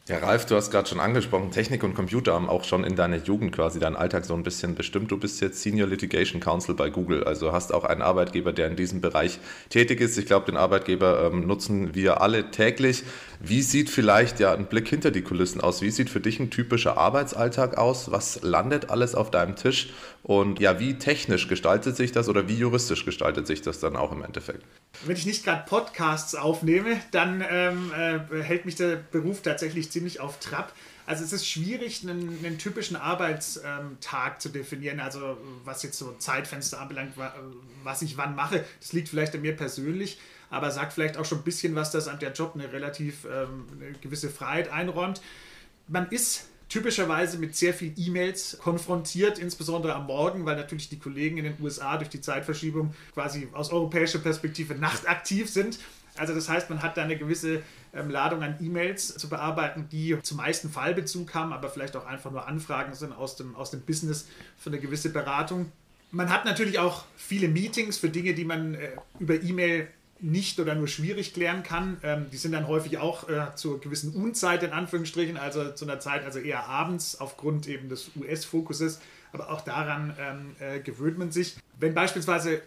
Ja, 0.06 0.18
Ralf, 0.18 0.44
du 0.44 0.54
hast 0.54 0.70
gerade 0.70 0.86
schon 0.86 1.00
angesprochen, 1.00 1.50
Technik 1.50 1.82
und 1.82 1.94
Computer 1.94 2.34
haben 2.34 2.50
auch 2.50 2.64
schon 2.64 2.84
in 2.84 2.94
deiner 2.94 3.16
Jugend 3.16 3.52
quasi 3.52 3.80
deinen 3.80 3.96
Alltag 3.96 4.26
so 4.26 4.34
ein 4.34 4.42
bisschen 4.42 4.74
bestimmt. 4.74 5.10
Du 5.10 5.16
bist 5.16 5.40
jetzt 5.40 5.62
Senior 5.62 5.88
Litigation 5.88 6.42
Counsel 6.42 6.74
bei 6.74 6.90
Google, 6.90 7.24
also 7.24 7.52
hast 7.52 7.72
auch 7.72 7.84
einen 7.84 8.02
Arbeitgeber, 8.02 8.52
der 8.52 8.66
in 8.66 8.76
diesem 8.76 9.00
Bereich 9.00 9.38
tätig 9.70 10.02
ist. 10.02 10.18
Ich 10.18 10.26
glaube, 10.26 10.44
den 10.44 10.58
Arbeitgeber 10.58 11.30
ähm, 11.32 11.46
nutzen 11.46 11.94
wir 11.94 12.20
alle 12.20 12.50
täglich. 12.50 13.02
Wie 13.40 13.62
sieht 13.62 13.88
vielleicht 13.88 14.40
ja 14.40 14.52
ein 14.52 14.66
Blick 14.66 14.88
hinter 14.88 15.10
die 15.10 15.22
Kulissen 15.22 15.62
aus? 15.62 15.80
Wie 15.80 15.90
sieht 15.90 16.10
für 16.10 16.20
dich 16.20 16.38
ein 16.38 16.50
typischer 16.50 16.98
Arbeitsalltag 16.98 17.78
aus? 17.78 18.10
Was 18.10 18.42
landet 18.42 18.90
alles 18.90 19.14
auf 19.14 19.30
deinem 19.30 19.56
Tisch? 19.56 19.88
Und 20.22 20.60
ja, 20.60 20.78
wie 20.80 20.98
technisch 20.98 21.48
gestaltet 21.48 21.96
sich 21.96 22.12
das 22.12 22.28
oder 22.28 22.46
wie 22.46 22.56
juristisch 22.56 23.06
gestaltet 23.06 23.46
sich 23.46 23.62
das 23.62 23.80
dann 23.80 23.96
auch 23.96 24.12
im 24.12 24.22
Endeffekt? 24.22 24.66
Wenn 25.04 25.16
ich 25.16 25.26
nicht 25.26 25.44
gerade 25.44 25.64
Podcasts 25.66 26.34
aufnehme, 26.34 27.00
dann 27.10 27.44
ähm, 27.48 27.92
äh, 27.92 28.42
hält 28.42 28.64
mich 28.64 28.76
der 28.76 28.96
Beruf 28.96 29.42
tatsächlich 29.42 29.90
ziemlich 29.90 30.20
auf 30.20 30.38
Trab. 30.40 30.72
Also 31.06 31.22
es 31.22 31.32
ist 31.32 31.46
schwierig, 31.46 32.02
einen, 32.02 32.38
einen 32.44 32.58
typischen 32.58 32.96
Arbeitstag 32.96 34.40
zu 34.40 34.48
definieren, 34.48 35.00
also 35.00 35.36
was 35.64 35.82
jetzt 35.82 35.98
so 35.98 36.12
Zeitfenster 36.12 36.80
anbelangt, 36.80 37.12
was 37.82 38.00
ich 38.00 38.16
wann 38.16 38.34
mache. 38.34 38.64
Das 38.80 38.94
liegt 38.94 39.10
vielleicht 39.10 39.34
an 39.34 39.42
mir 39.42 39.54
persönlich, 39.54 40.18
aber 40.48 40.70
sagt 40.70 40.94
vielleicht 40.94 41.18
auch 41.18 41.26
schon 41.26 41.38
ein 41.38 41.44
bisschen 41.44 41.74
was, 41.74 41.90
dass 41.90 42.08
an 42.08 42.20
der 42.20 42.32
Job 42.32 42.52
eine 42.54 42.72
relativ 42.72 43.26
ähm, 43.26 43.66
eine 43.78 43.92
gewisse 43.98 44.30
Freiheit 44.30 44.70
einräumt. 44.70 45.20
Man 45.88 46.08
ist 46.08 46.48
typischerweise 46.68 47.38
mit 47.38 47.56
sehr 47.56 47.74
viel 47.74 47.92
E-Mails 47.96 48.58
konfrontiert, 48.60 49.38
insbesondere 49.38 49.94
am 49.94 50.06
Morgen, 50.06 50.44
weil 50.44 50.56
natürlich 50.56 50.88
die 50.88 50.98
Kollegen 50.98 51.36
in 51.36 51.44
den 51.44 51.56
USA 51.60 51.96
durch 51.96 52.08
die 52.08 52.20
Zeitverschiebung 52.20 52.94
quasi 53.12 53.48
aus 53.52 53.70
europäischer 53.70 54.18
Perspektive 54.18 54.74
nachtaktiv 54.74 55.48
sind. 55.48 55.78
Also 56.16 56.34
das 56.34 56.48
heißt, 56.48 56.70
man 56.70 56.82
hat 56.82 56.96
da 56.96 57.02
eine 57.02 57.18
gewisse 57.18 57.62
ähm, 57.92 58.08
Ladung 58.08 58.42
an 58.42 58.56
E-Mails 58.60 59.16
zu 59.16 59.28
bearbeiten, 59.28 59.88
die 59.90 60.16
zum 60.22 60.36
meisten 60.36 60.70
Fallbezug 60.70 61.34
haben, 61.34 61.52
aber 61.52 61.68
vielleicht 61.68 61.96
auch 61.96 62.06
einfach 62.06 62.30
nur 62.30 62.46
Anfragen 62.46 62.94
sind 62.94 63.12
aus 63.12 63.36
dem, 63.36 63.56
aus 63.56 63.70
dem 63.70 63.80
Business 63.80 64.28
für 64.56 64.70
eine 64.70 64.78
gewisse 64.78 65.10
Beratung. 65.10 65.72
Man 66.12 66.30
hat 66.30 66.44
natürlich 66.44 66.78
auch 66.78 67.04
viele 67.16 67.48
Meetings 67.48 67.98
für 67.98 68.08
Dinge, 68.08 68.34
die 68.34 68.44
man 68.44 68.74
äh, 68.74 68.90
über 69.18 69.34
E-Mail 69.34 69.88
nicht 70.24 70.58
oder 70.58 70.74
nur 70.74 70.88
schwierig 70.88 71.34
klären 71.34 71.62
kann. 71.62 71.98
Ähm, 72.02 72.26
die 72.32 72.36
sind 72.36 72.52
dann 72.52 72.66
häufig 72.66 72.98
auch 72.98 73.28
äh, 73.28 73.54
zur 73.54 73.80
gewissen 73.80 74.14
Unzeit 74.14 74.62
in 74.62 74.70
Anführungsstrichen, 74.70 75.36
also 75.36 75.72
zu 75.72 75.84
einer 75.84 76.00
Zeit, 76.00 76.24
also 76.24 76.38
eher 76.38 76.66
abends 76.66 77.20
aufgrund 77.20 77.68
eben 77.68 77.88
des 77.88 78.10
US-Fokuses. 78.16 79.00
Aber 79.32 79.50
auch 79.50 79.60
daran 79.60 80.16
ähm, 80.18 80.56
äh, 80.60 80.80
gewöhnt 80.80 81.18
man 81.18 81.30
sich. 81.30 81.56
Wenn 81.78 81.94
beispielsweise 81.94 82.62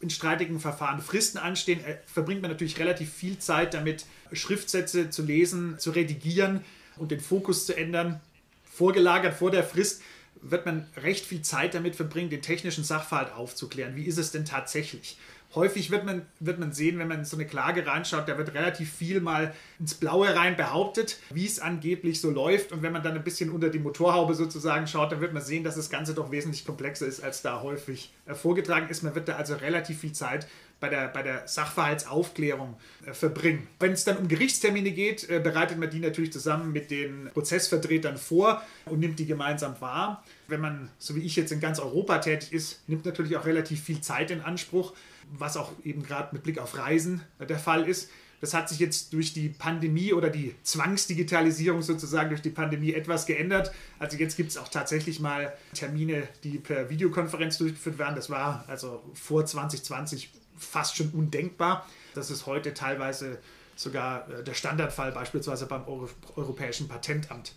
in 0.00 0.10
streitigen 0.10 0.60
Verfahren 0.60 1.00
Fristen 1.00 1.38
anstehen, 1.38 1.84
äh, 1.84 1.96
verbringt 2.06 2.40
man 2.42 2.50
natürlich 2.50 2.78
relativ 2.78 3.12
viel 3.12 3.38
Zeit 3.38 3.74
damit, 3.74 4.06
Schriftsätze 4.32 5.10
zu 5.10 5.22
lesen, 5.22 5.78
zu 5.78 5.90
redigieren 5.90 6.64
und 6.96 7.10
den 7.10 7.20
Fokus 7.20 7.66
zu 7.66 7.76
ändern. 7.76 8.20
Vorgelagert 8.64 9.34
vor 9.34 9.50
der 9.50 9.64
Frist 9.64 10.02
wird 10.40 10.66
man 10.66 10.86
recht 10.96 11.24
viel 11.24 11.42
Zeit 11.42 11.74
damit 11.74 11.96
verbringen, 11.96 12.30
den 12.30 12.42
technischen 12.42 12.84
Sachverhalt 12.84 13.32
aufzuklären. 13.32 13.96
Wie 13.96 14.04
ist 14.04 14.18
es 14.18 14.30
denn 14.30 14.44
tatsächlich? 14.44 15.16
Häufig 15.54 15.90
wird 15.90 16.04
man, 16.04 16.22
wird 16.40 16.58
man 16.58 16.72
sehen, 16.72 16.98
wenn 16.98 17.08
man 17.08 17.24
so 17.24 17.36
eine 17.36 17.46
Klage 17.46 17.86
reinschaut, 17.86 18.28
da 18.28 18.38
wird 18.38 18.54
relativ 18.54 18.92
viel 18.92 19.20
mal 19.20 19.54
ins 19.78 19.94
Blaue 19.94 20.34
rein 20.34 20.56
behauptet, 20.56 21.18
wie 21.30 21.46
es 21.46 21.60
angeblich 21.60 22.20
so 22.20 22.30
läuft. 22.30 22.72
Und 22.72 22.82
wenn 22.82 22.92
man 22.92 23.02
dann 23.02 23.14
ein 23.14 23.24
bisschen 23.24 23.50
unter 23.50 23.68
die 23.68 23.78
Motorhaube 23.78 24.34
sozusagen 24.34 24.86
schaut, 24.86 25.12
dann 25.12 25.20
wird 25.20 25.32
man 25.32 25.42
sehen, 25.42 25.64
dass 25.64 25.76
das 25.76 25.90
Ganze 25.90 26.14
doch 26.14 26.30
wesentlich 26.30 26.64
komplexer 26.64 27.06
ist, 27.06 27.22
als 27.22 27.42
da 27.42 27.62
häufig 27.62 28.12
äh, 28.26 28.34
vorgetragen 28.34 28.88
ist. 28.88 29.02
Man 29.02 29.14
wird 29.14 29.28
da 29.28 29.36
also 29.36 29.54
relativ 29.54 30.00
viel 30.00 30.12
Zeit 30.12 30.46
bei 30.84 30.90
der, 30.90 31.08
bei 31.08 31.22
der 31.22 31.48
Sachverhaltsaufklärung 31.48 32.76
äh, 33.06 33.14
verbringen. 33.14 33.66
Wenn 33.80 33.92
es 33.92 34.04
dann 34.04 34.18
um 34.18 34.28
Gerichtstermine 34.28 34.90
geht, 34.90 35.28
äh, 35.30 35.40
bereitet 35.40 35.78
man 35.78 35.88
die 35.88 35.98
natürlich 35.98 36.30
zusammen 36.30 36.72
mit 36.72 36.90
den 36.90 37.30
Prozessvertretern 37.32 38.18
vor 38.18 38.62
und 38.84 39.00
nimmt 39.00 39.18
die 39.18 39.24
gemeinsam 39.24 39.80
wahr. 39.80 40.22
Wenn 40.46 40.60
man, 40.60 40.90
so 40.98 41.16
wie 41.16 41.22
ich 41.22 41.36
jetzt 41.36 41.52
in 41.52 41.60
ganz 41.60 41.78
Europa 41.78 42.18
tätig 42.18 42.52
ist, 42.52 42.86
nimmt 42.86 43.06
natürlich 43.06 43.36
auch 43.38 43.46
relativ 43.46 43.82
viel 43.82 44.02
Zeit 44.02 44.30
in 44.30 44.42
Anspruch 44.42 44.92
was 45.38 45.56
auch 45.56 45.72
eben 45.84 46.02
gerade 46.02 46.28
mit 46.32 46.42
Blick 46.42 46.58
auf 46.58 46.76
Reisen 46.76 47.22
der 47.40 47.58
Fall 47.58 47.88
ist. 47.88 48.10
Das 48.40 48.52
hat 48.52 48.68
sich 48.68 48.78
jetzt 48.78 49.14
durch 49.14 49.32
die 49.32 49.48
Pandemie 49.48 50.12
oder 50.12 50.28
die 50.28 50.54
Zwangsdigitalisierung 50.62 51.80
sozusagen 51.80 52.28
durch 52.28 52.42
die 52.42 52.50
Pandemie 52.50 52.92
etwas 52.92 53.24
geändert. 53.24 53.72
Also 53.98 54.18
jetzt 54.18 54.36
gibt 54.36 54.50
es 54.50 54.58
auch 54.58 54.68
tatsächlich 54.68 55.18
mal 55.18 55.56
Termine, 55.72 56.28
die 56.42 56.58
per 56.58 56.90
Videokonferenz 56.90 57.56
durchgeführt 57.56 57.98
werden. 57.98 58.16
Das 58.16 58.28
war 58.28 58.64
also 58.68 59.02
vor 59.14 59.46
2020 59.46 60.30
fast 60.56 60.96
schon 60.96 61.10
undenkbar. 61.10 61.86
Das 62.14 62.30
ist 62.30 62.46
heute 62.46 62.74
teilweise 62.74 63.38
sogar 63.76 64.28
äh, 64.30 64.44
der 64.44 64.54
Standardfall, 64.54 65.12
beispielsweise 65.12 65.66
beim 65.66 65.86
Euro 65.86 66.08
Europäischen 66.36 66.88
Patentamt. 66.88 67.52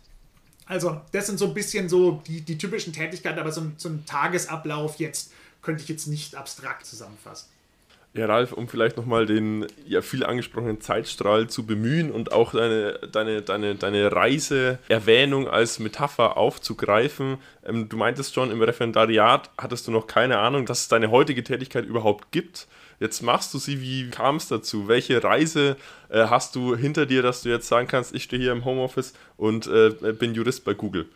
Also 0.66 1.02
das 1.12 1.28
sind 1.28 1.40
so 1.40 1.46
ein 1.48 1.54
bisschen 1.54 1.88
so 1.90 2.22
die, 2.28 2.42
die 2.42 2.58
typischen 2.58 2.92
Tätigkeiten, 2.94 3.40
aber 3.40 3.52
so 3.52 3.62
ein, 3.62 3.76
so 3.78 3.90
ein 3.90 4.06
Tagesablauf 4.06 4.98
jetzt 4.98 5.32
könnte 5.62 5.84
ich 5.84 5.90
jetzt 5.90 6.08
nicht 6.08 6.36
abstrakt 6.36 6.86
zusammenfassen. 6.86 7.48
Ja, 8.14 8.26
Ralf, 8.26 8.52
um 8.52 8.68
vielleicht 8.68 8.98
nochmal 8.98 9.28
den 9.28 9.68
ja 9.86 10.02
viel 10.02 10.26
angesprochenen 10.26 10.82
Zeitstrahl 10.82 11.48
zu 11.48 11.66
bemühen 11.68 12.10
und 12.10 12.32
auch 12.32 12.52
deine, 12.52 12.94
deine, 13.12 13.44
deine, 13.44 13.76
deine 13.76 14.12
Reiseerwähnung 14.12 15.48
als 15.48 15.78
Metapher 15.78 16.36
aufzugreifen. 16.36 17.38
Ähm, 17.64 17.90
du 17.90 17.96
meintest 17.96 18.34
schon, 18.34 18.50
im 18.50 18.62
Referendariat 18.62 19.52
hattest 19.58 19.88
du 19.88 19.92
noch 19.92 20.08
keine 20.08 20.40
Ahnung, 20.40 20.66
dass 20.66 20.82
es 20.82 20.88
deine 20.88 21.12
heutige 21.12 21.44
Tätigkeit 21.44 21.86
überhaupt 21.86 22.32
gibt. 22.32 22.68
Jetzt 23.00 23.22
machst 23.22 23.54
du 23.54 23.60
sie, 23.60 23.82
wie 23.82 24.10
kam 24.10 24.38
es 24.38 24.48
dazu? 24.48 24.88
Welche 24.88 25.24
Reise 25.24 25.78
äh, 26.10 26.26
hast 26.28 26.56
du 26.56 26.76
hinter 26.76 27.06
dir, 27.06 27.22
dass 27.22 27.44
du 27.44 27.50
jetzt 27.50 27.68
sagen 27.68 27.88
kannst, 27.88 28.16
ich 28.16 28.24
stehe 28.24 28.42
hier 28.42 28.52
im 28.52 28.66
Homeoffice 28.66 29.14
und 29.38 29.68
äh, 29.68 29.90
bin 30.14 30.34
Jurist 30.34 30.64
bei 30.66 30.74
Google? 30.74 31.08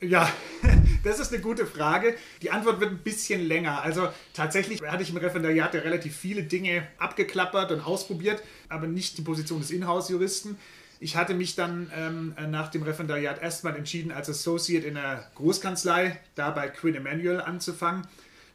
Ja, 0.00 0.30
das 1.04 1.18
ist 1.18 1.32
eine 1.32 1.42
gute 1.42 1.66
Frage. 1.66 2.14
Die 2.42 2.50
Antwort 2.50 2.80
wird 2.80 2.90
ein 2.90 2.98
bisschen 2.98 3.46
länger. 3.48 3.82
Also 3.82 4.08
tatsächlich 4.34 4.82
hatte 4.82 5.02
ich 5.02 5.10
im 5.10 5.16
Referendariat 5.16 5.74
ja 5.74 5.80
relativ 5.80 6.14
viele 6.14 6.42
Dinge 6.42 6.86
abgeklappert 6.98 7.72
und 7.72 7.80
ausprobiert, 7.80 8.42
aber 8.68 8.86
nicht 8.86 9.18
die 9.18 9.22
Position 9.22 9.60
des 9.60 9.70
Inhouse-Juristen. 9.70 10.58
Ich 11.00 11.16
hatte 11.16 11.34
mich 11.34 11.54
dann 11.54 11.90
ähm, 11.96 12.34
nach 12.50 12.70
dem 12.70 12.82
Referendariat 12.82 13.40
erstmal 13.40 13.76
entschieden, 13.76 14.12
als 14.12 14.28
Associate 14.28 14.84
in 14.84 14.94
der 14.94 15.30
Großkanzlei, 15.36 16.18
da 16.34 16.50
bei 16.50 16.68
Quinn 16.68 16.96
Emanuel 16.96 17.40
anzufangen. 17.40 18.06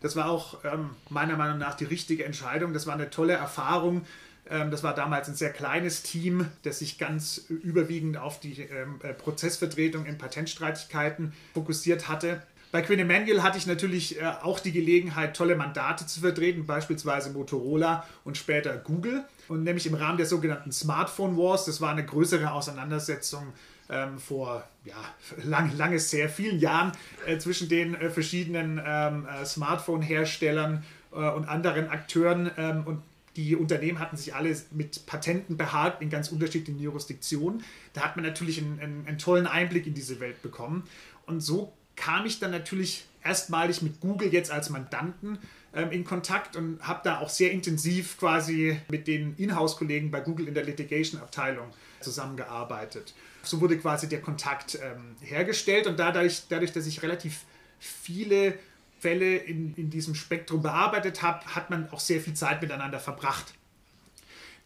Das 0.03 0.15
war 0.15 0.29
auch 0.29 0.63
ähm, 0.63 0.91
meiner 1.09 1.35
Meinung 1.35 1.57
nach 1.57 1.73
die 1.73 1.85
richtige 1.85 2.25
Entscheidung. 2.25 2.73
Das 2.73 2.85
war 2.85 2.93
eine 2.93 3.09
tolle 3.09 3.33
Erfahrung 3.33 4.05
ähm, 4.49 4.71
das 4.71 4.83
war 4.83 4.93
damals 4.93 5.29
ein 5.29 5.35
sehr 5.35 5.51
kleines 5.51 6.03
Team, 6.03 6.47
das 6.63 6.79
sich 6.79 6.97
ganz 6.97 7.45
überwiegend 7.49 8.17
auf 8.17 8.39
die 8.39 8.61
ähm, 8.61 8.99
äh, 9.01 9.13
Prozessvertretung 9.13 10.05
in 10.05 10.17
Patentstreitigkeiten 10.17 11.33
fokussiert 11.53 12.07
hatte. 12.07 12.41
Bei 12.71 12.81
Quinn 12.81 12.99
Emanuel 12.99 13.43
hatte 13.43 13.57
ich 13.57 13.67
natürlich 13.67 14.19
äh, 14.19 14.25
auch 14.41 14.59
die 14.59 14.71
Gelegenheit, 14.71 15.35
tolle 15.35 15.55
Mandate 15.55 16.07
zu 16.07 16.21
vertreten, 16.21 16.65
beispielsweise 16.65 17.29
Motorola 17.29 18.05
und 18.23 18.37
später 18.37 18.75
Google. 18.77 19.23
Und 19.47 19.63
nämlich 19.63 19.85
im 19.85 19.93
Rahmen 19.93 20.17
der 20.17 20.25
sogenannten 20.25 20.71
Smartphone 20.71 21.37
Wars, 21.37 21.65
das 21.65 21.81
war 21.81 21.91
eine 21.91 22.05
größere 22.05 22.51
Auseinandersetzung 22.51 23.53
ähm, 23.89 24.17
vor 24.17 24.63
ja, 24.85 24.95
lang, 25.43 25.75
lange, 25.77 25.99
sehr 25.99 26.29
vielen 26.29 26.59
Jahren 26.59 26.91
äh, 27.25 27.37
zwischen 27.37 27.69
den 27.69 27.95
äh, 27.95 28.09
verschiedenen 28.09 28.81
ähm, 28.85 29.27
äh, 29.27 29.45
Smartphone-Herstellern 29.45 30.83
äh, 31.11 31.15
und 31.15 31.45
anderen 31.45 31.89
Akteuren. 31.89 32.51
Ähm, 32.57 32.83
und 32.85 33.01
die 33.35 33.55
Unternehmen 33.55 33.99
hatten 33.99 34.15
sich 34.15 34.35
alle 34.35 34.55
mit 34.71 35.05
Patenten 35.05 35.57
beharrt 35.57 36.01
in 36.01 36.09
ganz 36.09 36.29
unterschiedlichen 36.31 36.79
Jurisdiktionen. 36.79 37.63
Da 37.93 38.01
hat 38.01 38.15
man 38.15 38.25
natürlich 38.25 38.59
einen, 38.59 38.79
einen, 38.79 39.07
einen 39.07 39.17
tollen 39.17 39.47
Einblick 39.47 39.87
in 39.87 39.93
diese 39.93 40.19
Welt 40.19 40.41
bekommen. 40.41 40.83
Und 41.25 41.41
so 41.41 41.73
kam 41.95 42.25
ich 42.25 42.39
dann 42.39 42.51
natürlich 42.51 43.05
erstmalig 43.23 43.81
mit 43.81 43.99
Google 43.99 44.31
jetzt 44.31 44.51
als 44.51 44.69
Mandanten 44.69 45.39
ähm, 45.73 45.91
in 45.91 46.03
Kontakt 46.03 46.55
und 46.55 46.85
habe 46.87 47.01
da 47.03 47.19
auch 47.19 47.29
sehr 47.29 47.51
intensiv 47.51 48.17
quasi 48.17 48.79
mit 48.89 49.07
den 49.07 49.35
Inhouse-Kollegen 49.37 50.11
bei 50.11 50.21
Google 50.21 50.47
in 50.47 50.53
der 50.53 50.63
Litigation-Abteilung 50.63 51.67
zusammengearbeitet. 51.99 53.13
So 53.41 53.59
wurde 53.59 53.77
quasi 53.77 54.07
der 54.07 54.21
Kontakt 54.21 54.75
ähm, 54.75 55.15
hergestellt 55.21 55.87
und 55.87 55.99
dadurch, 55.99 56.43
dadurch, 56.49 56.71
dass 56.71 56.85
ich 56.85 57.01
relativ 57.01 57.41
viele 57.79 58.57
Fälle 58.99 59.35
in, 59.35 59.73
in 59.75 59.89
diesem 59.89 60.15
Spektrum 60.15 60.61
bearbeitet 60.61 61.21
habe, 61.21 61.45
hat 61.53 61.69
man 61.69 61.89
auch 61.91 61.99
sehr 61.99 62.21
viel 62.21 62.35
Zeit 62.35 62.61
miteinander 62.61 62.99
verbracht. 62.99 63.53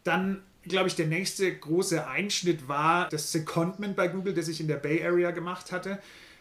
Dann, 0.04 0.42
glaube 0.62 0.86
ich, 0.86 0.94
der 0.94 1.06
nächste 1.06 1.52
große 1.52 2.06
Einschnitt 2.06 2.68
war 2.68 3.08
das 3.08 3.32
Secondment 3.32 3.96
bei 3.96 4.06
Google, 4.06 4.34
das 4.34 4.46
ich 4.46 4.60
in 4.60 4.68
der 4.68 4.76
Bay 4.76 5.04
Area 5.04 5.32
gemacht 5.32 5.72
hatte. 5.72 5.98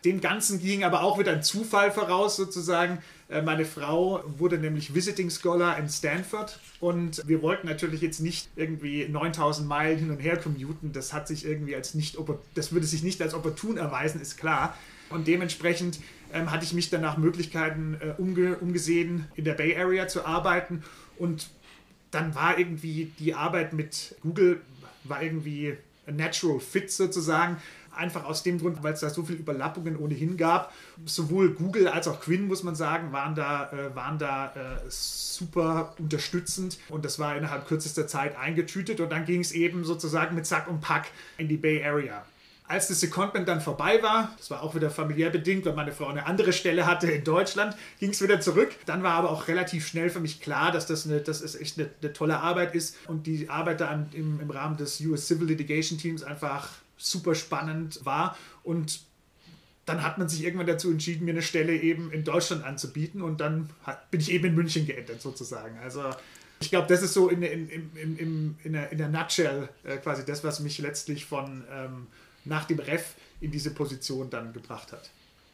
Dem 0.08 0.22
Ganzen 0.22 0.62
ging 0.62 0.86
aber 0.86 1.04
auch 1.04 1.20
wieder 1.20 1.34
ein 1.34 1.44
Zufall 1.44 1.92
voraus, 1.92 2.38
sozusagen. 2.38 3.00
Äh, 3.28 3.42
meine 3.42 3.66
Frau 3.66 4.24
wurde 4.38 4.58
nämlich 4.58 4.96
Visiting 4.96 5.30
Scholar 5.30 5.78
in 5.78 5.90
Stanford 5.90 6.62
und 6.80 7.28
wir 7.28 7.42
wollten 7.42 7.68
natürlich 7.68 8.00
jetzt 8.00 8.22
nicht 8.22 8.48
irgendwie 8.56 9.06
9000 9.10 9.68
Meilen 9.68 10.00
hin 10.00 10.10
und 10.10 10.20
her 10.20 10.38
commuten. 10.38 10.94
Das 10.94 11.12
hat 11.12 11.28
sich 11.28 11.44
irgendwie 11.44 11.76
als 11.76 11.94
nicht, 11.94 12.18
das 12.56 12.72
würde 12.72 12.86
sich 12.86 13.04
nicht 13.04 13.22
als 13.22 13.34
opportun 13.34 13.76
erweisen, 13.76 14.22
ist 14.22 14.38
klar. 14.38 14.78
Und 15.10 15.28
dementsprechend 15.28 16.00
ähm, 16.34 16.54
hatte 16.54 16.64
ich 16.64 16.72
mich 16.72 16.90
dann 16.90 17.02
nach 17.02 17.18
Möglichkeiten 17.18 17.98
äh, 18.00 18.14
umge 18.18 18.56
umgesehen, 18.60 19.26
in 19.36 19.44
der 19.44 19.56
Bay 19.56 19.76
Area 19.78 20.08
zu 20.08 20.26
arbeiten. 20.26 20.86
Und 21.18 21.50
dann 22.12 22.34
war 22.34 22.58
irgendwie 22.58 23.12
die 23.20 23.34
Arbeit 23.34 23.74
mit 23.74 24.16
Google, 24.22 24.62
war 25.04 25.22
irgendwie 25.22 25.76
ein 26.06 26.16
natural 26.16 26.62
fit 26.62 26.90
sozusagen. 26.92 27.58
Einfach 27.98 28.26
aus 28.26 28.44
dem 28.44 28.60
Grund, 28.60 28.84
weil 28.84 28.94
es 28.94 29.00
da 29.00 29.10
so 29.10 29.24
viele 29.24 29.40
Überlappungen 29.40 29.98
ohnehin 29.98 30.38
gab. 30.38 30.74
Sowohl 31.06 31.52
Google 31.52 31.88
als 31.88 32.08
auch 32.08 32.22
Quinn, 32.22 32.48
muss 32.48 32.64
man 32.64 32.76
sagen, 32.76 33.12
waren 33.12 33.36
da, 33.36 33.72
äh, 33.72 33.96
waren 33.96 34.18
da 34.18 34.54
äh, 34.56 34.90
super 34.90 35.96
unterstützend. 35.98 36.78
Und 36.90 37.06
das 37.06 37.20
war 37.20 37.36
innerhalb 37.36 37.68
kürzester 37.68 38.08
Zeit 38.08 38.38
eingetütet. 38.38 39.00
Und 39.00 39.12
dann 39.12 39.26
ging 39.26 39.42
es 39.42 39.52
eben 39.52 39.84
sozusagen 39.84 40.36
mit 40.36 40.46
Sack 40.46 40.68
und 40.68 40.82
Pack 40.82 41.08
in 41.38 41.48
die 41.48 41.58
Bay 41.58 41.84
Area. 41.84 42.24
Als 42.70 42.90
das 42.90 43.00
Secondment 43.00 43.48
dann 43.48 43.62
vorbei 43.62 44.04
war, 44.04 44.36
das 44.38 44.52
war 44.52 44.62
auch 44.62 44.76
wieder 44.76 44.90
familiär 44.90 45.30
bedingt, 45.30 45.66
weil 45.66 45.74
meine 45.74 45.94
Frau 45.94 46.08
eine 46.08 46.26
andere 46.26 46.52
Stelle 46.52 46.86
hatte 46.86 47.10
in 47.10 47.24
Deutschland, 47.24 47.78
ging 48.00 48.10
es 48.10 48.22
wieder 48.22 48.42
zurück. 48.42 48.76
Dann 48.86 49.04
war 49.04 49.14
aber 49.14 49.32
auch 49.32 49.48
relativ 49.48 49.88
schnell 49.88 50.10
für 50.10 50.20
mich 50.20 50.42
klar, 50.42 50.74
dass 50.74 50.86
das, 50.86 51.06
eine, 51.06 51.22
dass 51.22 51.42
es 51.42 51.56
echt 51.56 51.80
eine, 51.80 51.90
eine 52.02 52.12
tolle 52.12 52.40
Arbeit 52.42 52.76
ist 52.76 52.98
und 53.08 53.26
die 53.26 53.50
Arbeit 53.50 53.80
da 53.80 54.06
im, 54.12 54.42
im 54.42 54.50
Rahmen 54.50 54.76
des 54.76 55.00
US 55.00 55.28
Civil 55.28 55.48
Litigation 55.48 55.98
Teams 55.98 56.24
einfach 56.24 56.68
super 56.98 57.36
spannend 57.36 58.06
war 58.06 58.38
und 58.64 59.02
dann 59.86 60.04
hat 60.04 60.18
man 60.18 60.28
sich 60.28 60.44
irgendwann 60.44 60.68
dazu 60.68 60.92
entschieden, 60.92 61.26
mir 61.26 61.32
eine 61.32 61.42
Stelle 61.42 61.74
eben 61.74 62.12
in 62.12 62.26
Deutschland 62.26 62.64
anzubieten 62.64 63.22
und 63.22 63.40
dann 63.40 63.70
hat, 63.84 64.12
bin 64.12 64.20
ich 64.20 64.32
eben 64.32 64.46
in 64.46 64.56
München 64.56 64.86
geendet 64.86 65.22
sozusagen. 65.22 65.78
Also 65.80 66.04
ich 66.60 66.70
glaube, 66.70 66.88
das 66.88 67.02
ist 67.04 67.14
so 67.14 67.30
in, 67.30 67.42
in, 67.42 67.70
in, 67.96 68.58
in, 68.64 68.74
der, 68.74 68.92
in 68.92 68.98
der 68.98 69.08
Nutshell 69.08 69.70
äh, 69.84 69.98
quasi 69.98 70.26
das, 70.26 70.44
was 70.44 70.60
mich 70.60 70.80
letztlich 70.80 71.26
von 71.26 71.64
ähm, 71.72 72.08
nach 72.44 72.66
dem 72.66 72.80
Ref 72.80 73.14
in 73.40 73.52
diese 73.52 73.72
Position 73.72 74.30
dann 74.30 74.52
gebracht 74.52 74.92
hat. 74.92 75.10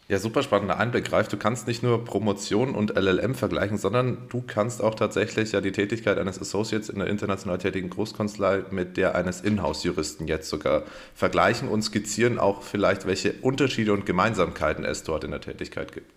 Ja, 0.09 0.19
super 0.19 0.43
spannender 0.43 0.79
Einblick, 0.79 1.11
Ralf. 1.13 1.29
Du 1.29 1.37
kannst 1.37 1.65
nicht 1.65 1.81
nur 1.81 2.03
Promotion 2.03 2.75
und 2.75 2.97
LLM 2.97 3.35
vergleichen, 3.35 3.77
sondern 3.77 4.27
du 4.27 4.43
kannst 4.45 4.81
auch 4.81 4.95
tatsächlich 4.95 5.53
ja 5.53 5.61
die 5.61 5.71
Tätigkeit 5.71 6.17
eines 6.17 6.39
Associates 6.41 6.89
in 6.89 6.99
der 6.99 7.07
international 7.07 7.57
tätigen 7.57 7.89
Großkanzlei 7.89 8.63
mit 8.69 8.97
der 8.97 9.15
eines 9.15 9.39
Inhouse-Juristen 9.39 10.27
jetzt 10.27 10.49
sogar 10.49 10.83
vergleichen 11.15 11.69
und 11.69 11.83
skizzieren 11.83 12.37
auch 12.37 12.63
vielleicht, 12.63 13.07
welche 13.07 13.31
Unterschiede 13.41 13.93
und 13.93 14.05
Gemeinsamkeiten 14.05 14.83
es 14.83 15.03
dort 15.03 15.23
in 15.23 15.31
der 15.31 15.39
Tätigkeit 15.39 15.93
gibt. 15.93 16.11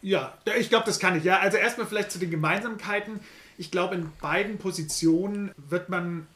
Ja, 0.00 0.38
ich 0.56 0.68
glaube, 0.68 0.86
das 0.86 1.00
kann 1.00 1.18
ich. 1.18 1.24
Ja, 1.24 1.40
also 1.40 1.56
erstmal 1.56 1.88
vielleicht 1.88 2.12
zu 2.12 2.20
den 2.20 2.30
Gemeinsamkeiten. 2.30 3.18
Ich 3.56 3.72
glaube, 3.72 3.96
in 3.96 4.12
beiden 4.20 4.58
Positionen 4.58 5.50
wird 5.56 5.88
man 5.88 6.28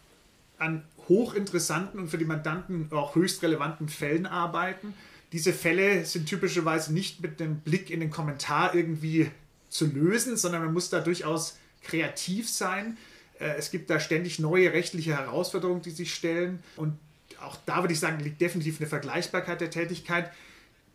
an 0.59 0.83
hochinteressanten 1.09 2.01
und 2.01 2.09
für 2.09 2.18
die 2.18 2.25
Mandanten 2.25 2.88
auch 2.90 3.14
höchst 3.14 3.40
relevanten 3.45 3.88
Fällen 3.88 4.27
arbeiten. 4.27 4.95
Diese 5.33 5.53
Fälle 5.53 6.05
sind 6.05 6.27
typischerweise 6.27 6.92
nicht 6.92 7.21
mit 7.21 7.40
einem 7.40 7.61
Blick 7.61 7.90
in 7.90 8.01
den 8.01 8.11
Kommentar 8.11 8.75
irgendwie 8.75 9.31
zu 9.71 9.87
lösen, 9.87 10.37
sondern 10.37 10.62
man 10.62 10.75
muss 10.75 10.90
da 10.90 11.01
durchaus 11.01 11.57
kreativ 11.83 12.49
sein. 12.51 12.99
Äh, 13.38 13.55
es 13.57 13.71
gibt 13.71 13.88
da 13.90 13.99
ständig 13.99 14.38
neue 14.38 14.73
rechtliche 14.73 15.16
Herausforderungen, 15.16 15.83
die 15.83 15.90
sich 15.90 16.14
stellen. 16.14 16.62
Und 16.77 16.99
auch 17.40 17.57
da 17.66 17.83
würde 17.83 17.95
ich 17.95 18.01
sagen, 18.01 18.21
liegt 18.21 18.40
definitiv 18.40 18.79
eine 18.79 18.88
Vergleichbarkeit 18.88 19.61
der 19.61 19.71
Tätigkeit. 19.71 20.31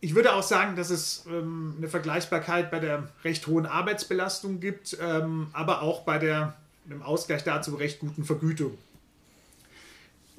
Ich 0.00 0.14
würde 0.14 0.32
auch 0.32 0.44
sagen, 0.44 0.76
dass 0.76 0.90
es 0.90 1.24
ähm, 1.28 1.74
eine 1.76 1.88
Vergleichbarkeit 1.88 2.70
bei 2.70 2.78
der 2.78 3.08
recht 3.24 3.48
hohen 3.48 3.66
Arbeitsbelastung 3.66 4.60
gibt, 4.60 4.96
ähm, 5.00 5.48
aber 5.52 5.82
auch 5.82 6.02
bei 6.02 6.18
der, 6.18 6.56
einem 6.86 7.02
Ausgleich 7.02 7.42
dazu 7.42 7.74
recht 7.74 7.98
guten 7.98 8.24
Vergütung. 8.24 8.78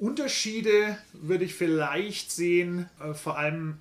Unterschiede 0.00 0.96
würde 1.12 1.44
ich 1.44 1.54
vielleicht 1.54 2.32
sehen, 2.32 2.88
äh, 3.00 3.14
vor 3.14 3.38
allem 3.38 3.78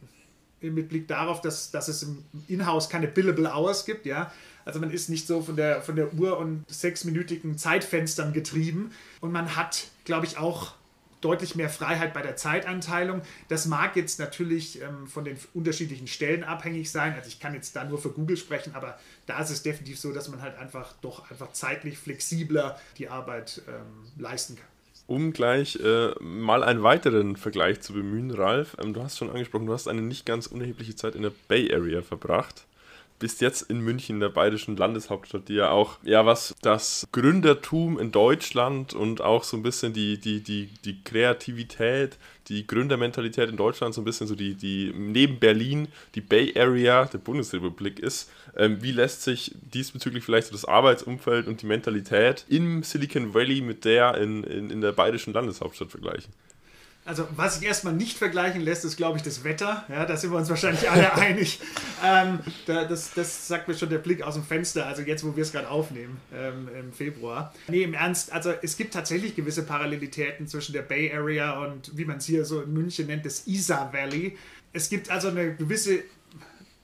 mit 0.62 0.89
Blick 0.89 1.08
darauf, 1.08 1.39
dass, 1.39 1.71
dass 1.71 1.88
es 1.88 2.03
im 2.03 2.25
Inhouse 2.49 2.89
keine 2.89 3.08
billable 3.08 3.49
Hours 3.49 3.86
gibt, 3.86 4.05
ja. 4.05 4.32
Also 4.65 4.79
man 4.82 4.91
ist 4.91 5.10
nicht 5.10 5.25
so 5.25 5.41
von 5.41 5.55
der, 5.55 5.82
von 5.82 5.95
der 5.95 6.13
Uhr 6.13 6.38
und 6.38 6.65
sechsminütigen 6.69 7.58
Zeitfenstern 7.58 8.34
getrieben 8.34 8.91
und 9.21 9.32
man 9.32 9.55
hat, 9.55 9.88
glaube 10.03 10.25
ich, 10.25 10.38
auch 10.38 10.73
deutlich 11.21 11.55
mehr 11.55 11.69
Freiheit 11.69 12.13
bei 12.13 12.21
der 12.21 12.36
Zeitanteilung. 12.36 13.21
Das 13.47 13.65
mag 13.65 13.95
jetzt 13.95 14.19
natürlich 14.19 14.82
ähm, 14.82 15.08
von 15.08 15.25
den 15.25 15.38
unterschiedlichen 15.53 16.08
Stellen 16.08 16.43
abhängig 16.43 16.91
sein. 16.91 17.13
Also 17.13 17.27
ich 17.29 17.39
kann 17.39 17.53
jetzt 17.53 17.75
da 17.75 17.84
nur 17.84 17.97
für 17.97 18.10
Google 18.10 18.38
sprechen, 18.38 18.75
aber 18.75 18.99
da 19.25 19.39
ist 19.39 19.49
es 19.49 19.63
definitiv 19.63 19.99
so, 19.99 20.13
dass 20.13 20.29
man 20.29 20.41
halt 20.41 20.58
einfach 20.58 20.93
doch 21.01 21.29
einfach 21.32 21.51
zeitlich 21.53 21.97
flexibler 21.97 22.79
die 22.97 23.10
Arbeit 23.10 23.62
ähm, 23.67 24.21
leisten 24.21 24.55
kann 24.55 24.68
um 25.10 25.34
gleich 25.34 25.76
äh, 25.84 26.12
mal 26.19 26.63
einen 26.63 26.84
weiteren 26.84 27.36
Vergleich 27.36 27.82
zu 27.82 27.93
bemühen, 27.93 28.30
Ralf, 28.30 28.78
ähm, 28.82 28.93
du 28.93 29.02
hast 29.02 29.17
schon 29.17 29.32
angesprochen, 29.32 29.65
du 29.65 29.74
hast 29.74 29.88
eine 29.88 30.02
nicht 30.02 30.26
ganz 30.26 30.45
unerhebliche 30.45 30.95
Zeit 30.95 31.15
in 31.15 31.24
der 31.24 31.32
Bay 31.48 31.74
Area 31.74 32.04
verbracht. 32.04 32.65
Bist 33.19 33.41
jetzt 33.41 33.63
in 33.63 33.79
München, 33.82 34.15
in 34.15 34.19
der 34.21 34.29
bayerischen 34.29 34.77
Landeshauptstadt, 34.77 35.49
die 35.49 35.55
ja 35.55 35.71
auch, 35.71 35.97
ja, 36.03 36.25
was 36.25 36.55
das 36.62 37.08
Gründertum 37.12 37.99
in 37.99 38.12
Deutschland 38.12 38.93
und 38.93 39.21
auch 39.21 39.43
so 39.43 39.58
ein 39.58 39.63
bisschen 39.63 39.93
die, 39.93 40.17
die, 40.17 40.41
die, 40.41 40.69
die 40.86 41.03
Kreativität, 41.03 42.17
die 42.47 42.65
Gründermentalität 42.65 43.49
in 43.49 43.58
Deutschland, 43.58 43.93
so 43.93 44.01
ein 44.01 44.05
bisschen 44.05 44.27
so 44.27 44.36
die, 44.36 44.55
die 44.55 44.93
neben 44.95 45.39
Berlin, 45.39 45.88
die 46.15 46.21
Bay 46.21 46.53
Area 46.58 47.05
der 47.05 47.19
Bundesrepublik 47.19 47.99
ist. 47.99 48.32
Ähm, 48.55 48.82
wie 48.82 48.91
lässt 48.91 49.23
sich 49.23 49.53
diesbezüglich 49.73 50.23
vielleicht 50.23 50.47
so 50.47 50.53
das 50.53 50.65
Arbeitsumfeld 50.65 51.47
und 51.47 51.62
die 51.62 51.67
Mentalität 51.67 52.45
im 52.49 52.84
Silicon 52.84 53.34
Valley 53.34 53.62
mit 53.62 53.86
der 53.86 54.15
in, 54.17 54.43
in, 54.43 54.69
in 54.69 54.82
der 54.82 54.93
bayerischen 54.93 55.34
Landeshauptstadt 55.34 55.91
vergleichen? 55.91 56.34
Also, 57.10 57.28
was 57.36 57.56
sich 57.56 57.67
erstmal 57.67 57.93
nicht 57.93 58.19
vergleichen 58.19 58.62
lässt, 58.62 58.86
ist, 58.86 58.95
glaube 58.95 59.17
ich, 59.17 59.24
das 59.24 59.43
Wetter. 59.43 59.84
Ja, 59.89 60.06
da 60.06 60.15
sind 60.15 60.30
wir 60.30 60.38
uns 60.38 60.48
wahrscheinlich 60.48 60.88
alle 60.91 61.12
einig. 61.15 61.60
Ähm, 62.06 62.38
da, 62.67 62.86
das, 62.86 63.15
das 63.15 63.48
sagt 63.48 63.67
mir 63.67 63.74
schon 63.74 63.89
der 63.89 63.98
Blick 63.98 64.22
aus 64.22 64.36
dem 64.36 64.43
Fenster, 64.43 64.86
also 64.86 65.02
jetzt, 65.02 65.26
wo 65.26 65.36
wir 65.36 65.41
es 65.41 65.52
gerade 65.52 65.72
aufnehmen, 65.72 66.17
ähm, 66.32 66.69
im 66.80 66.93
Februar. 66.93 67.52
Nee, 67.67 67.82
im 67.82 67.95
Ernst, 67.95 68.32
also 68.32 68.54
es 68.62 68.78
gibt 68.78 68.93
tatsächlich 68.93 69.36
gewisse 69.36 69.63
Parallelitäten 69.63 70.45
zwischen 70.45 70.74
der 70.74 70.84
Bay 70.84 71.12
Area 71.12 71.60
und, 71.65 71.98
wie 71.98 72.06
man 72.06 72.17
es 72.17 72.28
hier 72.28 72.45
so 72.45 72.62
in 72.62 72.74
München 72.74 73.08
nennt, 73.08 73.26
das 73.26 73.48
Isar 73.48 73.91
Valley. 73.91 74.38
Es 74.72 74.88
gibt 74.88 75.10
also 75.10 75.30
eine 75.30 75.56
gewisse 75.56 76.04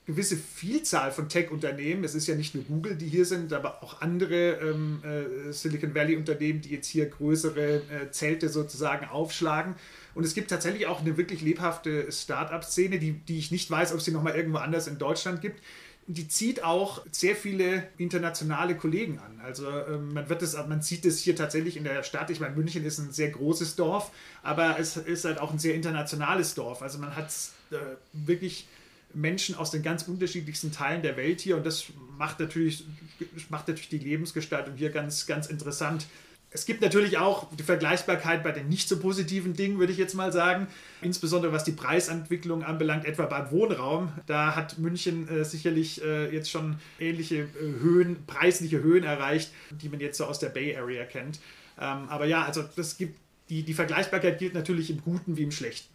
gewisse 0.05 0.37
Vielzahl 0.37 1.11
von 1.11 1.29
Tech-Unternehmen. 1.29 2.03
Es 2.03 2.13
ist 2.13 2.27
ja 2.27 2.35
nicht 2.35 2.53
nur 2.53 2.63
Google, 2.63 2.95
die 2.95 3.07
hier 3.07 3.25
sind, 3.25 3.51
aber 3.53 3.83
auch 3.83 4.01
andere 4.01 4.59
ähm, 4.61 5.01
äh, 5.03 5.51
Silicon 5.51 5.95
Valley-Unternehmen, 5.95 6.61
die 6.61 6.69
jetzt 6.69 6.87
hier 6.87 7.07
größere 7.07 7.77
äh, 7.77 8.11
Zelte 8.11 8.49
sozusagen 8.49 9.07
aufschlagen. 9.07 9.75
Und 10.15 10.23
es 10.23 10.33
gibt 10.33 10.49
tatsächlich 10.49 10.87
auch 10.87 11.01
eine 11.01 11.17
wirklich 11.17 11.41
lebhafte 11.41 12.11
Start-up-Szene, 12.11 12.99
die, 12.99 13.11
die 13.11 13.37
ich 13.37 13.51
nicht 13.51 13.69
weiß, 13.69 13.91
ob 13.91 13.99
es 13.99 14.05
sie 14.05 14.11
nochmal 14.11 14.35
irgendwo 14.35 14.57
anders 14.57 14.87
in 14.87 14.97
Deutschland 14.97 15.41
gibt. 15.41 15.61
Die 16.07 16.27
zieht 16.27 16.63
auch 16.63 17.03
sehr 17.11 17.35
viele 17.35 17.87
internationale 17.97 18.77
Kollegen 18.77 19.19
an. 19.19 19.41
Also 19.43 19.67
ähm, 19.67 20.13
man 20.13 20.29
wird 20.29 20.41
das, 20.41 20.55
man 20.67 20.81
sieht 20.81 21.03
es 21.05 21.19
hier 21.19 21.35
tatsächlich 21.35 21.77
in 21.77 21.83
der 21.83 22.01
Stadt. 22.03 22.29
Ich 22.29 22.39
meine, 22.39 22.55
München 22.55 22.85
ist 22.85 22.99
ein 22.99 23.11
sehr 23.11 23.29
großes 23.29 23.75
Dorf, 23.75 24.11
aber 24.41 24.79
es 24.79 24.97
ist 24.97 25.25
halt 25.25 25.39
auch 25.39 25.51
ein 25.51 25.59
sehr 25.59 25.75
internationales 25.75 26.53
Dorf. 26.53 26.81
Also 26.81 26.99
man 26.99 27.15
hat 27.15 27.33
äh, 27.71 27.75
wirklich 28.13 28.67
Menschen 29.13 29.55
aus 29.55 29.71
den 29.71 29.81
ganz 29.81 30.03
unterschiedlichsten 30.03 30.71
Teilen 30.71 31.01
der 31.01 31.17
Welt 31.17 31.41
hier 31.41 31.57
und 31.57 31.65
das 31.65 31.85
macht 32.17 32.39
natürlich, 32.39 32.85
macht 33.49 33.67
natürlich 33.67 33.89
die 33.89 33.97
Lebensgestaltung 33.97 34.75
hier 34.75 34.91
ganz, 34.91 35.25
ganz 35.25 35.47
interessant. 35.47 36.05
Es 36.55 36.65
gibt 36.65 36.79
natürlich 36.79 37.17
auch 37.17 37.47
die 37.53 37.63
Vergleichbarkeit 37.63 38.41
bei 38.41 38.53
den 38.53 38.69
nicht 38.69 38.87
so 38.87 38.97
positiven 38.97 39.55
Dingen, 39.55 39.77
würde 39.77 39.91
ich 39.91 39.99
jetzt 39.99 40.15
mal 40.15 40.31
sagen. 40.31 40.67
Insbesondere 41.01 41.51
was 41.51 41.65
die 41.65 41.73
Preisentwicklung 41.73 42.63
anbelangt, 42.63 43.03
etwa 43.03 43.25
beim 43.25 43.51
Wohnraum. 43.51 44.13
Da 44.25 44.55
hat 44.55 44.79
München 44.79 45.27
äh, 45.27 45.43
sicherlich 45.43 46.01
äh, 46.01 46.33
jetzt 46.33 46.49
schon 46.49 46.77
ähnliche 46.97 47.39
äh, 47.39 47.47
Höhen, 47.81 48.25
preisliche 48.25 48.81
Höhen 48.81 49.03
erreicht, 49.03 49.51
die 49.69 49.89
man 49.89 49.99
jetzt 49.99 50.17
so 50.17 50.23
aus 50.23 50.39
der 50.39 50.47
Bay 50.47 50.77
Area 50.77 51.03
kennt. 51.03 51.41
Ähm, 51.77 52.07
aber 52.07 52.25
ja, 52.25 52.45
also 52.45 52.63
das 52.77 52.97
gibt 52.97 53.19
die, 53.49 53.63
die 53.63 53.73
Vergleichbarkeit 53.73 54.39
gilt 54.39 54.53
natürlich 54.53 54.89
im 54.89 55.01
Guten 55.01 55.35
wie 55.35 55.43
im 55.43 55.51
Schlechten. 55.51 55.93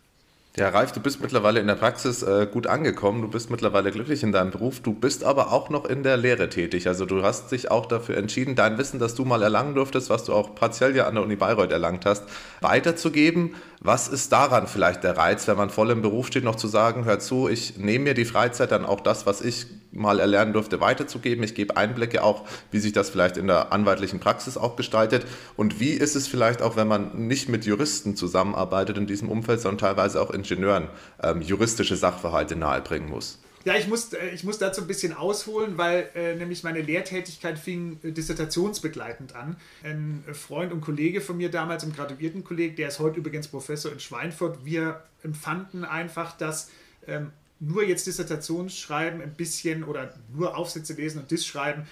Ja, 0.56 0.68
Ralf, 0.70 0.90
du 0.90 0.98
bist 0.98 1.20
mittlerweile 1.22 1.60
in 1.60 1.68
der 1.68 1.76
Praxis 1.76 2.24
äh, 2.24 2.44
gut 2.50 2.66
angekommen, 2.66 3.22
du 3.22 3.28
bist 3.28 3.50
mittlerweile 3.50 3.92
glücklich 3.92 4.24
in 4.24 4.32
deinem 4.32 4.50
Beruf, 4.50 4.80
du 4.80 4.92
bist 4.92 5.22
aber 5.22 5.52
auch 5.52 5.70
noch 5.70 5.84
in 5.84 6.02
der 6.02 6.16
Lehre 6.16 6.48
tätig. 6.48 6.88
Also 6.88 7.06
du 7.06 7.22
hast 7.22 7.52
dich 7.52 7.70
auch 7.70 7.86
dafür 7.86 8.16
entschieden, 8.16 8.56
dein 8.56 8.76
Wissen, 8.76 8.98
das 8.98 9.14
du 9.14 9.24
mal 9.24 9.44
erlangen 9.44 9.76
durftest, 9.76 10.10
was 10.10 10.24
du 10.24 10.34
auch 10.34 10.56
partiell 10.56 10.96
ja 10.96 11.06
an 11.06 11.14
der 11.14 11.22
Uni 11.22 11.36
Bayreuth 11.36 11.70
erlangt 11.70 12.04
hast, 12.04 12.24
weiterzugeben. 12.60 13.54
Was 13.82 14.08
ist 14.08 14.30
daran 14.30 14.66
vielleicht 14.66 15.04
der 15.04 15.16
Reiz, 15.16 15.48
wenn 15.48 15.56
man 15.56 15.70
voll 15.70 15.88
im 15.88 16.02
Beruf 16.02 16.26
steht, 16.26 16.44
noch 16.44 16.56
zu 16.56 16.68
sagen, 16.68 17.06
hör 17.06 17.18
zu, 17.18 17.48
ich 17.48 17.78
nehme 17.78 18.04
mir 18.04 18.14
die 18.14 18.26
Freizeit, 18.26 18.72
dann 18.72 18.84
auch 18.84 19.00
das, 19.00 19.24
was 19.24 19.40
ich 19.40 19.68
mal 19.90 20.20
erlernen 20.20 20.52
durfte, 20.52 20.82
weiterzugeben. 20.82 21.42
Ich 21.42 21.54
gebe 21.54 21.78
Einblicke 21.78 22.22
auch, 22.22 22.44
wie 22.70 22.78
sich 22.78 22.92
das 22.92 23.08
vielleicht 23.08 23.38
in 23.38 23.46
der 23.46 23.72
anwaltlichen 23.72 24.20
Praxis 24.20 24.58
auch 24.58 24.76
gestaltet. 24.76 25.24
Und 25.56 25.80
wie 25.80 25.92
ist 25.92 26.14
es 26.14 26.28
vielleicht 26.28 26.60
auch, 26.60 26.76
wenn 26.76 26.88
man 26.88 27.26
nicht 27.26 27.48
mit 27.48 27.64
Juristen 27.64 28.16
zusammenarbeitet 28.16 28.98
in 28.98 29.06
diesem 29.06 29.30
Umfeld, 29.30 29.62
sondern 29.62 29.78
teilweise 29.78 30.20
auch 30.20 30.30
Ingenieuren 30.30 30.88
ähm, 31.22 31.40
juristische 31.40 31.96
Sachverhalte 31.96 32.56
nahebringen 32.56 33.08
muss? 33.08 33.38
Ja, 33.64 33.74
ich 33.76 33.88
muss, 33.88 34.12
äh, 34.14 34.30
ich 34.30 34.42
muss 34.42 34.58
dazu 34.58 34.80
ein 34.80 34.86
bisschen 34.86 35.12
ausholen, 35.12 35.76
weil 35.76 36.08
äh, 36.14 36.34
nämlich 36.34 36.62
meine 36.62 36.80
Lehrtätigkeit 36.80 37.58
fing 37.58 37.98
äh, 38.02 38.10
dissertationsbegleitend 38.10 39.34
an. 39.34 39.56
Ein 39.82 40.24
Freund 40.32 40.72
und 40.72 40.80
Kollege 40.80 41.20
von 41.20 41.36
mir 41.36 41.50
damals 41.50 41.84
im 41.84 41.92
Graduiertenkolleg, 41.92 42.76
der 42.76 42.88
ist 42.88 43.00
heute 43.00 43.18
übrigens 43.18 43.48
Professor 43.48 43.92
in 43.92 44.00
Schweinfurt, 44.00 44.64
wir 44.64 45.02
empfanden 45.22 45.84
einfach, 45.84 46.36
dass 46.36 46.70
ähm, 47.06 47.32
nur 47.58 47.84
jetzt 47.84 48.06
Dissertationen 48.06 48.70
schreiben, 48.70 49.20
ein 49.20 49.34
bisschen 49.34 49.84
oder 49.84 50.14
nur 50.32 50.56
Aufsätze 50.56 50.94
lesen 50.94 51.20
und 51.20 51.30
Diss 51.30 51.46
schreiben, 51.46 51.86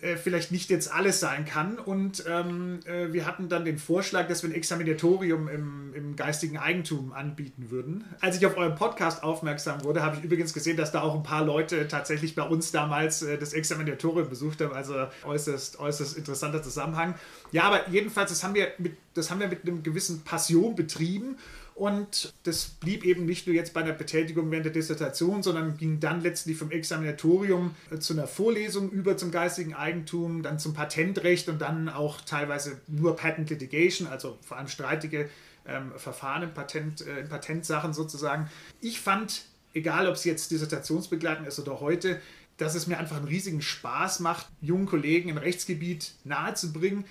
äh, 0.00 0.16
vielleicht 0.16 0.50
nicht 0.50 0.70
jetzt 0.70 0.92
alles 0.92 1.20
sein 1.20 1.44
kann. 1.44 1.78
Und 1.78 2.24
ähm, 2.28 2.80
äh, 2.84 3.12
wir 3.12 3.26
hatten 3.26 3.48
dann 3.48 3.64
den 3.64 3.78
Vorschlag, 3.78 4.26
dass 4.26 4.42
wir 4.42 4.50
ein 4.50 4.54
Examinatorium 4.54 5.48
im, 5.48 5.94
im, 5.94 6.16
geistigen 6.16 6.58
Eigentum 6.58 7.12
anbieten 7.12 7.70
würden. 7.70 8.04
Als 8.20 8.36
ich 8.36 8.46
auf 8.46 8.56
euren 8.56 8.74
Podcast 8.74 9.22
aufmerksam 9.22 9.84
wurde, 9.84 10.02
habe 10.02 10.16
ich 10.16 10.24
übrigens 10.24 10.52
gesehen, 10.52 10.76
dass 10.76 10.92
da 10.92 11.02
auch 11.02 11.14
ein 11.14 11.22
paar 11.22 11.44
Leute 11.44 11.86
tatsächlich 11.86 12.34
bei 12.34 12.42
uns 12.42 12.72
damals 12.72 13.22
äh, 13.22 13.38
das 13.38 13.52
Examinatorium 13.52 14.28
besucht 14.28 14.60
haben. 14.60 14.72
Also 14.72 15.06
äußerst, 15.24 15.78
äußerst 15.78 16.18
interessanter 16.18 16.62
Zusammenhang. 16.62 17.14
Ja, 17.52 17.62
aber 17.64 17.88
jedenfalls, 17.88 18.30
das 18.30 18.42
haben 18.42 18.54
wir 18.54 18.68
mit, 18.78 18.96
das 19.14 19.30
haben 19.30 19.40
wir 19.40 19.48
mit 19.48 19.62
einem 19.62 19.82
gewissen 19.82 20.22
Passion 20.22 20.74
betrieben. 20.74 21.36
Und 21.74 22.32
das 22.44 22.66
blieb 22.66 23.04
eben 23.04 23.26
nicht 23.26 23.46
nur 23.48 23.56
jetzt 23.56 23.74
bei 23.74 23.80
einer 23.80 23.92
Betätigung 23.92 24.50
während 24.50 24.66
der 24.66 24.72
Dissertation, 24.72 25.42
sondern 25.42 25.76
ging 25.76 25.98
dann 25.98 26.20
letztlich 26.20 26.56
vom 26.56 26.70
Examinatorium 26.70 27.74
äh, 27.90 27.98
zu 27.98 28.12
einer 28.12 28.28
Vorlesung 28.28 28.90
über 28.90 29.16
zum 29.16 29.32
geistigen 29.32 29.74
Eigentum, 29.74 30.42
dann 30.42 30.60
zum 30.60 30.72
Patentrecht 30.72 31.48
und 31.48 31.60
dann 31.60 31.88
auch 31.88 32.20
teilweise 32.20 32.80
nur 32.86 33.16
Patent 33.16 33.50
Litigation, 33.50 34.06
also 34.06 34.38
vor 34.40 34.56
allem 34.56 34.68
streitige 34.68 35.28
ähm, 35.66 35.92
Verfahren 35.96 36.44
in, 36.44 36.54
Patent, 36.54 37.04
äh, 37.06 37.20
in 37.20 37.28
Patentsachen 37.28 37.92
sozusagen. 37.92 38.48
Ich 38.80 39.00
fand, 39.00 39.46
egal 39.72 40.06
ob 40.06 40.14
es 40.14 40.24
jetzt 40.24 40.52
dissertationsbegleitend 40.52 41.48
ist 41.48 41.58
oder 41.58 41.80
heute, 41.80 42.20
dass 42.56 42.76
es 42.76 42.86
mir 42.86 42.98
einfach 42.98 43.16
einen 43.16 43.26
riesigen 43.26 43.62
Spaß 43.62 44.20
macht, 44.20 44.46
jungen 44.60 44.86
Kollegen 44.86 45.28
im 45.28 45.38
Rechtsgebiet 45.38 46.14
nahezubringen, 46.22 47.04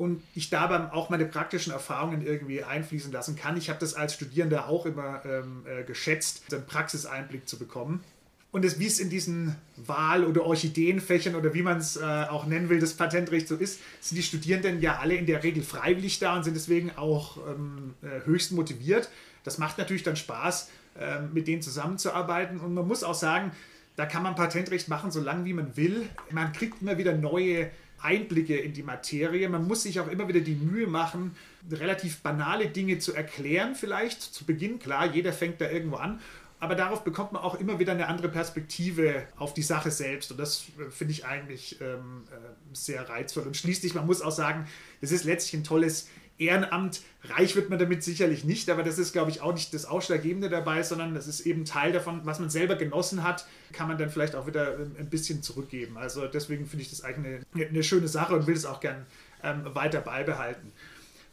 und 0.00 0.22
ich 0.34 0.48
dabei 0.48 0.90
auch 0.92 1.10
meine 1.10 1.26
praktischen 1.26 1.74
Erfahrungen 1.74 2.24
irgendwie 2.24 2.64
einfließen 2.64 3.12
lassen 3.12 3.36
kann. 3.36 3.58
Ich 3.58 3.68
habe 3.68 3.78
das 3.78 3.92
als 3.92 4.14
Studierender 4.14 4.66
auch 4.66 4.86
immer 4.86 5.22
ähm, 5.26 5.66
äh, 5.66 5.84
geschätzt, 5.84 6.42
einen 6.54 6.64
Praxiseinblick 6.64 7.46
zu 7.46 7.58
bekommen. 7.58 8.02
Und 8.50 8.64
es, 8.64 8.78
wie 8.78 8.86
es 8.86 8.98
in 8.98 9.10
diesen 9.10 9.56
Wahl- 9.76 10.24
oder 10.24 10.46
Orchideenfächern 10.46 11.34
oder 11.34 11.52
wie 11.52 11.60
man 11.60 11.76
es 11.76 11.98
äh, 11.98 12.00
auch 12.00 12.46
nennen 12.46 12.70
will, 12.70 12.80
das 12.80 12.94
Patentrecht 12.94 13.46
so 13.46 13.56
ist, 13.56 13.78
sind 14.00 14.16
die 14.16 14.22
Studierenden 14.22 14.80
ja 14.80 14.98
alle 15.00 15.16
in 15.16 15.26
der 15.26 15.42
Regel 15.44 15.62
freiwillig 15.62 16.18
da 16.18 16.34
und 16.34 16.44
sind 16.44 16.54
deswegen 16.54 16.92
auch 16.96 17.36
ähm, 17.46 17.92
äh, 18.00 18.24
höchst 18.24 18.52
motiviert. 18.52 19.10
Das 19.44 19.58
macht 19.58 19.76
natürlich 19.76 20.02
dann 20.02 20.16
Spaß, 20.16 20.70
äh, 20.98 21.20
mit 21.30 21.46
denen 21.46 21.60
zusammenzuarbeiten. 21.60 22.58
Und 22.58 22.72
man 22.72 22.88
muss 22.88 23.04
auch 23.04 23.14
sagen, 23.14 23.52
da 23.96 24.06
kann 24.06 24.22
man 24.22 24.34
Patentrecht 24.34 24.88
machen, 24.88 25.10
so 25.10 25.20
lange 25.20 25.44
wie 25.44 25.52
man 25.52 25.76
will. 25.76 26.08
Man 26.30 26.54
kriegt 26.54 26.80
immer 26.80 26.96
wieder 26.96 27.12
neue 27.12 27.70
Einblicke 28.02 28.56
in 28.56 28.72
die 28.72 28.82
Materie. 28.82 29.48
Man 29.48 29.66
muss 29.66 29.82
sich 29.82 30.00
auch 30.00 30.08
immer 30.08 30.28
wieder 30.28 30.40
die 30.40 30.54
Mühe 30.54 30.86
machen, 30.86 31.36
relativ 31.70 32.20
banale 32.20 32.68
Dinge 32.68 32.98
zu 32.98 33.14
erklären, 33.14 33.74
vielleicht 33.74 34.22
zu 34.22 34.44
Beginn. 34.44 34.78
Klar, 34.78 35.12
jeder 35.12 35.32
fängt 35.32 35.60
da 35.60 35.70
irgendwo 35.70 35.96
an 35.96 36.20
aber 36.60 36.74
darauf 36.74 37.02
bekommt 37.04 37.32
man 37.32 37.42
auch 37.42 37.58
immer 37.58 37.78
wieder 37.78 37.92
eine 37.92 38.06
andere 38.06 38.28
Perspektive 38.28 39.26
auf 39.36 39.54
die 39.54 39.62
Sache 39.62 39.90
selbst. 39.90 40.30
Und 40.30 40.38
das 40.38 40.66
äh, 40.78 40.90
finde 40.90 41.12
ich 41.12 41.24
eigentlich 41.24 41.80
ähm, 41.80 42.24
äh, 42.30 42.36
sehr 42.74 43.08
reizvoll. 43.08 43.44
Und 43.44 43.56
schließlich, 43.56 43.94
man 43.94 44.06
muss 44.06 44.20
auch 44.20 44.30
sagen, 44.30 44.68
es 45.00 45.10
ist 45.10 45.24
letztlich 45.24 45.58
ein 45.60 45.64
tolles 45.64 46.08
Ehrenamt. 46.40 47.02
Reich 47.24 47.54
wird 47.54 47.68
man 47.68 47.78
damit 47.78 48.02
sicherlich 48.02 48.44
nicht, 48.44 48.70
aber 48.70 48.82
das 48.82 48.98
ist, 48.98 49.12
glaube 49.12 49.30
ich, 49.30 49.42
auch 49.42 49.52
nicht 49.52 49.74
das 49.74 49.84
Ausschlaggebende 49.84 50.48
dabei, 50.48 50.82
sondern 50.82 51.14
das 51.14 51.26
ist 51.26 51.40
eben 51.40 51.64
Teil 51.64 51.92
davon, 51.92 52.22
was 52.24 52.40
man 52.40 52.48
selber 52.48 52.76
genossen 52.76 53.22
hat, 53.22 53.46
kann 53.72 53.88
man 53.88 53.98
dann 53.98 54.10
vielleicht 54.10 54.34
auch 54.34 54.46
wieder 54.46 54.78
ähm, 54.78 54.96
ein 54.98 55.10
bisschen 55.10 55.42
zurückgeben. 55.42 55.98
Also 55.98 56.26
deswegen 56.26 56.66
finde 56.66 56.84
ich 56.84 56.90
das 56.90 57.02
eigentlich 57.02 57.42
eine, 57.54 57.66
eine, 57.66 57.82
schöne 57.82 58.08
Sache 58.08 58.34
und 58.34 58.46
will 58.46 58.56
es 58.56 58.64
auch 58.64 58.80
gern 58.80 59.06
ähm, 59.42 59.66
weiter 59.74 60.00
beibehalten. 60.00 60.72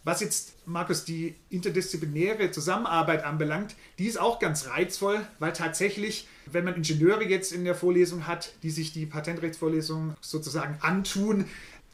Was 0.04 0.22
jetzt, 0.22 0.56
Markus, 0.66 1.04
die 1.04 1.36
interdisziplinäre 1.50 2.50
Zusammenarbeit 2.52 3.26
anbelangt, 3.26 3.76
die 4.00 4.06
ist 4.06 4.18
auch 4.18 4.40
ganz 4.40 4.68
reizvoll, 4.70 5.20
weil 5.40 5.52
tatsächlich, 5.52 6.30
wenn 6.50 6.64
man 6.64 6.76
Ingenieure 6.76 7.26
jetzt 7.26 7.52
in 7.52 7.66
der 7.66 7.76
Vorlesung 7.76 8.26
hat, 8.26 8.54
die 8.64 8.70
sich 8.70 8.94
die 8.94 9.06
Patentrechtsvorlesung 9.06 10.16
sozusagen 10.22 10.78
antun, 10.80 11.44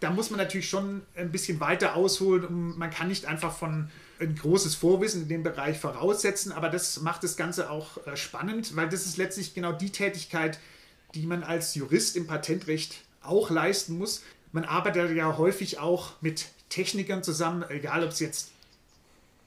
da 0.04 0.12
muss 0.12 0.30
man 0.30 0.38
natürlich 0.38 0.68
schon 0.68 1.02
ein 1.16 1.32
bisschen 1.32 1.62
weiter 1.62 1.96
ausholen 1.96 2.78
man 2.78 2.92
kann 2.92 3.08
nicht 3.08 3.26
einfach 3.26 3.56
von 3.56 3.90
ein 4.20 4.36
großes 4.36 4.76
Vorwissen 4.76 5.24
in 5.24 5.30
dem 5.30 5.44
Bereich 5.44 5.80
voraussetzen, 5.80 6.52
aber 6.52 6.70
das 6.70 7.02
macht 7.02 7.24
das 7.24 7.38
Ganze 7.38 7.70
auch 7.70 8.06
äh, 8.06 8.18
spannend, 8.18 8.76
weil 8.76 8.90
das 8.90 9.06
ist 9.06 9.18
letztlich 9.18 9.54
genau 9.54 9.72
die 9.72 9.92
Tätigkeit, 9.92 10.60
die 11.16 11.26
man 11.26 11.44
als 11.44 11.76
Jurist 11.76 12.16
im 12.18 12.28
Patentrecht 12.28 12.96
auch 13.22 13.50
leisten 13.50 13.98
muss. 13.98 14.24
Man 14.52 14.66
arbeitet 14.66 15.16
ja 15.16 15.38
häufig 15.38 15.80
auch 15.80 16.14
mit 16.22 16.48
Technikern 16.70 17.24
zusammen, 17.24 17.64
egal 17.70 18.04
ob 18.04 18.12
es 18.12 18.20
jetzt 18.20 18.52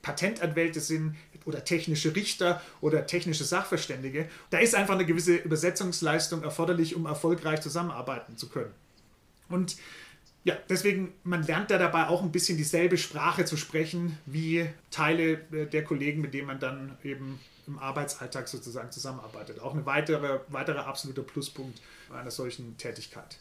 Patentanwälte 0.01 0.79
sind 0.79 1.15
oder 1.45 1.63
technische 1.63 2.15
Richter 2.15 2.61
oder 2.81 3.05
technische 3.05 3.43
Sachverständige. 3.43 4.27
Da 4.49 4.57
ist 4.57 4.75
einfach 4.75 4.95
eine 4.95 5.05
gewisse 5.05 5.35
Übersetzungsleistung 5.35 6.43
erforderlich, 6.43 6.95
um 6.95 7.05
erfolgreich 7.05 7.61
zusammenarbeiten 7.61 8.37
zu 8.37 8.49
können. 8.49 8.71
Und 9.49 9.77
ja, 10.47 10.57
deswegen, 10.69 11.13
man 11.25 11.43
lernt 11.43 11.71
da 11.71 11.77
dabei 11.77 12.07
auch 12.07 12.23
ein 12.23 12.31
bisschen 12.31 12.57
dieselbe 12.57 12.97
Sprache 12.97 13.43
zu 13.43 13.57
sprechen 13.57 14.17
wie 14.25 14.65
Teile 14.91 15.33
äh, 15.51 15.65
der 15.65 15.83
Kollegen, 15.83 16.21
mit 16.21 16.33
denen 16.33 16.47
man 16.47 16.57
dann 16.57 16.97
eben 17.03 17.37
im 17.67 17.77
Arbeitsalltag 17.77 18.47
sozusagen 18.47 18.89
zusammenarbeitet. 18.89 19.59
Auch 19.59 19.73
ein 19.75 19.85
weitere, 19.85 20.39
weiterer 20.47 20.87
absoluter 20.87 21.23
Pluspunkt 21.23 21.81
einer 22.13 22.31
solchen 22.31 22.77
Tätigkeit. 22.77 23.39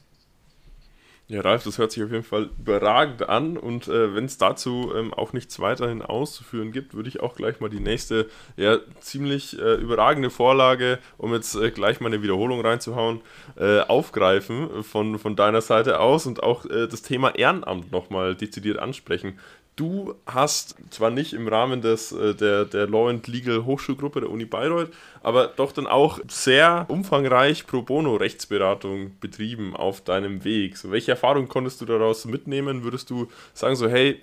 Ja, 1.28 1.40
Ralf, 1.40 1.64
das 1.64 1.78
hört 1.78 1.90
sich 1.90 2.04
auf 2.04 2.12
jeden 2.12 2.22
Fall 2.22 2.50
überragend 2.56 3.28
an 3.28 3.56
und 3.56 3.88
äh, 3.88 4.14
wenn 4.14 4.26
es 4.26 4.38
dazu 4.38 4.92
ähm, 4.94 5.12
auch 5.12 5.32
nichts 5.32 5.58
weiterhin 5.58 6.00
auszuführen 6.00 6.70
gibt, 6.70 6.94
würde 6.94 7.08
ich 7.08 7.18
auch 7.18 7.34
gleich 7.34 7.58
mal 7.58 7.68
die 7.68 7.80
nächste, 7.80 8.28
ja, 8.56 8.78
ziemlich 9.00 9.58
äh, 9.58 9.74
überragende 9.74 10.30
Vorlage, 10.30 11.00
um 11.18 11.34
jetzt 11.34 11.56
äh, 11.56 11.72
gleich 11.72 11.98
mal 11.98 12.06
eine 12.06 12.22
Wiederholung 12.22 12.60
reinzuhauen, 12.60 13.22
äh, 13.56 13.80
aufgreifen 13.80 14.84
von, 14.84 15.18
von 15.18 15.34
deiner 15.34 15.62
Seite 15.62 15.98
aus 15.98 16.26
und 16.26 16.44
auch 16.44 16.64
äh, 16.66 16.86
das 16.86 17.02
Thema 17.02 17.34
Ehrenamt 17.34 17.90
nochmal 17.90 18.36
dezidiert 18.36 18.78
ansprechen. 18.78 19.40
Du 19.76 20.14
hast 20.24 20.74
zwar 20.88 21.10
nicht 21.10 21.34
im 21.34 21.48
Rahmen 21.48 21.82
des, 21.82 22.10
äh, 22.10 22.34
der, 22.34 22.64
der 22.64 22.86
Law 22.86 23.10
and 23.10 23.26
Legal 23.28 23.66
Hochschulgruppe 23.66 24.22
der 24.22 24.30
Uni 24.30 24.46
Bayreuth, 24.46 24.90
aber 25.22 25.48
doch 25.48 25.70
dann 25.70 25.86
auch 25.86 26.18
sehr 26.28 26.86
umfangreich 26.88 27.66
Pro 27.66 27.82
Bono 27.82 28.16
Rechtsberatung 28.16 29.18
betrieben 29.20 29.76
auf 29.76 30.02
deinem 30.02 30.44
Weg. 30.44 30.78
So, 30.78 30.90
welche 30.90 31.10
Erfahrungen 31.10 31.48
konntest 31.48 31.82
du 31.82 31.84
daraus 31.84 32.24
mitnehmen? 32.24 32.84
Würdest 32.84 33.10
du 33.10 33.28
sagen 33.52 33.76
so, 33.76 33.86
hey, 33.86 34.22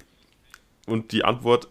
und 0.88 1.12
die 1.12 1.24
Antwort 1.24 1.68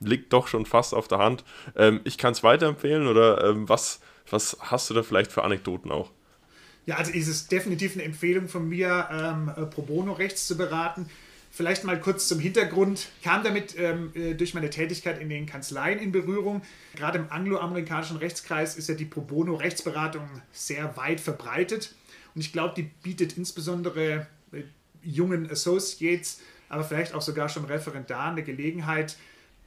liegt 0.00 0.32
doch 0.34 0.46
schon 0.46 0.66
fast 0.66 0.94
auf 0.94 1.08
der 1.08 1.18
Hand, 1.18 1.42
ähm, 1.74 2.00
ich 2.04 2.18
kann 2.18 2.32
es 2.32 2.42
weiterempfehlen 2.42 3.06
oder 3.06 3.44
ähm, 3.44 3.66
was, 3.66 4.00
was 4.28 4.58
hast 4.60 4.90
du 4.90 4.94
da 4.94 5.02
vielleicht 5.02 5.32
für 5.32 5.42
Anekdoten 5.42 5.90
auch? 5.90 6.10
Ja, 6.84 6.96
also 6.96 7.12
ist 7.12 7.28
es 7.28 7.46
definitiv 7.46 7.94
eine 7.94 8.02
Empfehlung 8.02 8.48
von 8.48 8.68
mir, 8.68 9.08
ähm, 9.10 9.52
äh, 9.56 9.66
Pro 9.66 9.82
Bono 9.82 10.12
Rechts 10.12 10.46
zu 10.46 10.56
beraten. 10.56 11.08
Vielleicht 11.54 11.84
mal 11.84 12.00
kurz 12.00 12.28
zum 12.28 12.40
Hintergrund. 12.40 13.08
Ich 13.18 13.24
kam 13.24 13.44
damit 13.44 13.78
ähm, 13.78 14.10
äh, 14.14 14.32
durch 14.32 14.54
meine 14.54 14.70
Tätigkeit 14.70 15.20
in 15.20 15.28
den 15.28 15.44
Kanzleien 15.44 15.98
in 15.98 16.10
Berührung. 16.10 16.62
Gerade 16.96 17.18
im 17.18 17.30
angloamerikanischen 17.30 18.16
Rechtskreis 18.16 18.76
ist 18.76 18.88
ja 18.88 18.94
die 18.94 19.04
Pro 19.04 19.20
Bono 19.20 19.56
Rechtsberatung 19.56 20.26
sehr 20.50 20.96
weit 20.96 21.20
verbreitet. 21.20 21.94
Und 22.34 22.40
ich 22.40 22.52
glaube, 22.52 22.72
die 22.74 22.84
bietet 23.02 23.36
insbesondere 23.36 24.26
äh, 24.52 24.62
jungen 25.02 25.50
Associates, 25.50 26.40
aber 26.70 26.84
vielleicht 26.84 27.12
auch 27.12 27.20
sogar 27.20 27.50
schon 27.50 27.66
Referendaren 27.66 28.32
eine 28.32 28.44
Gelegenheit, 28.44 29.18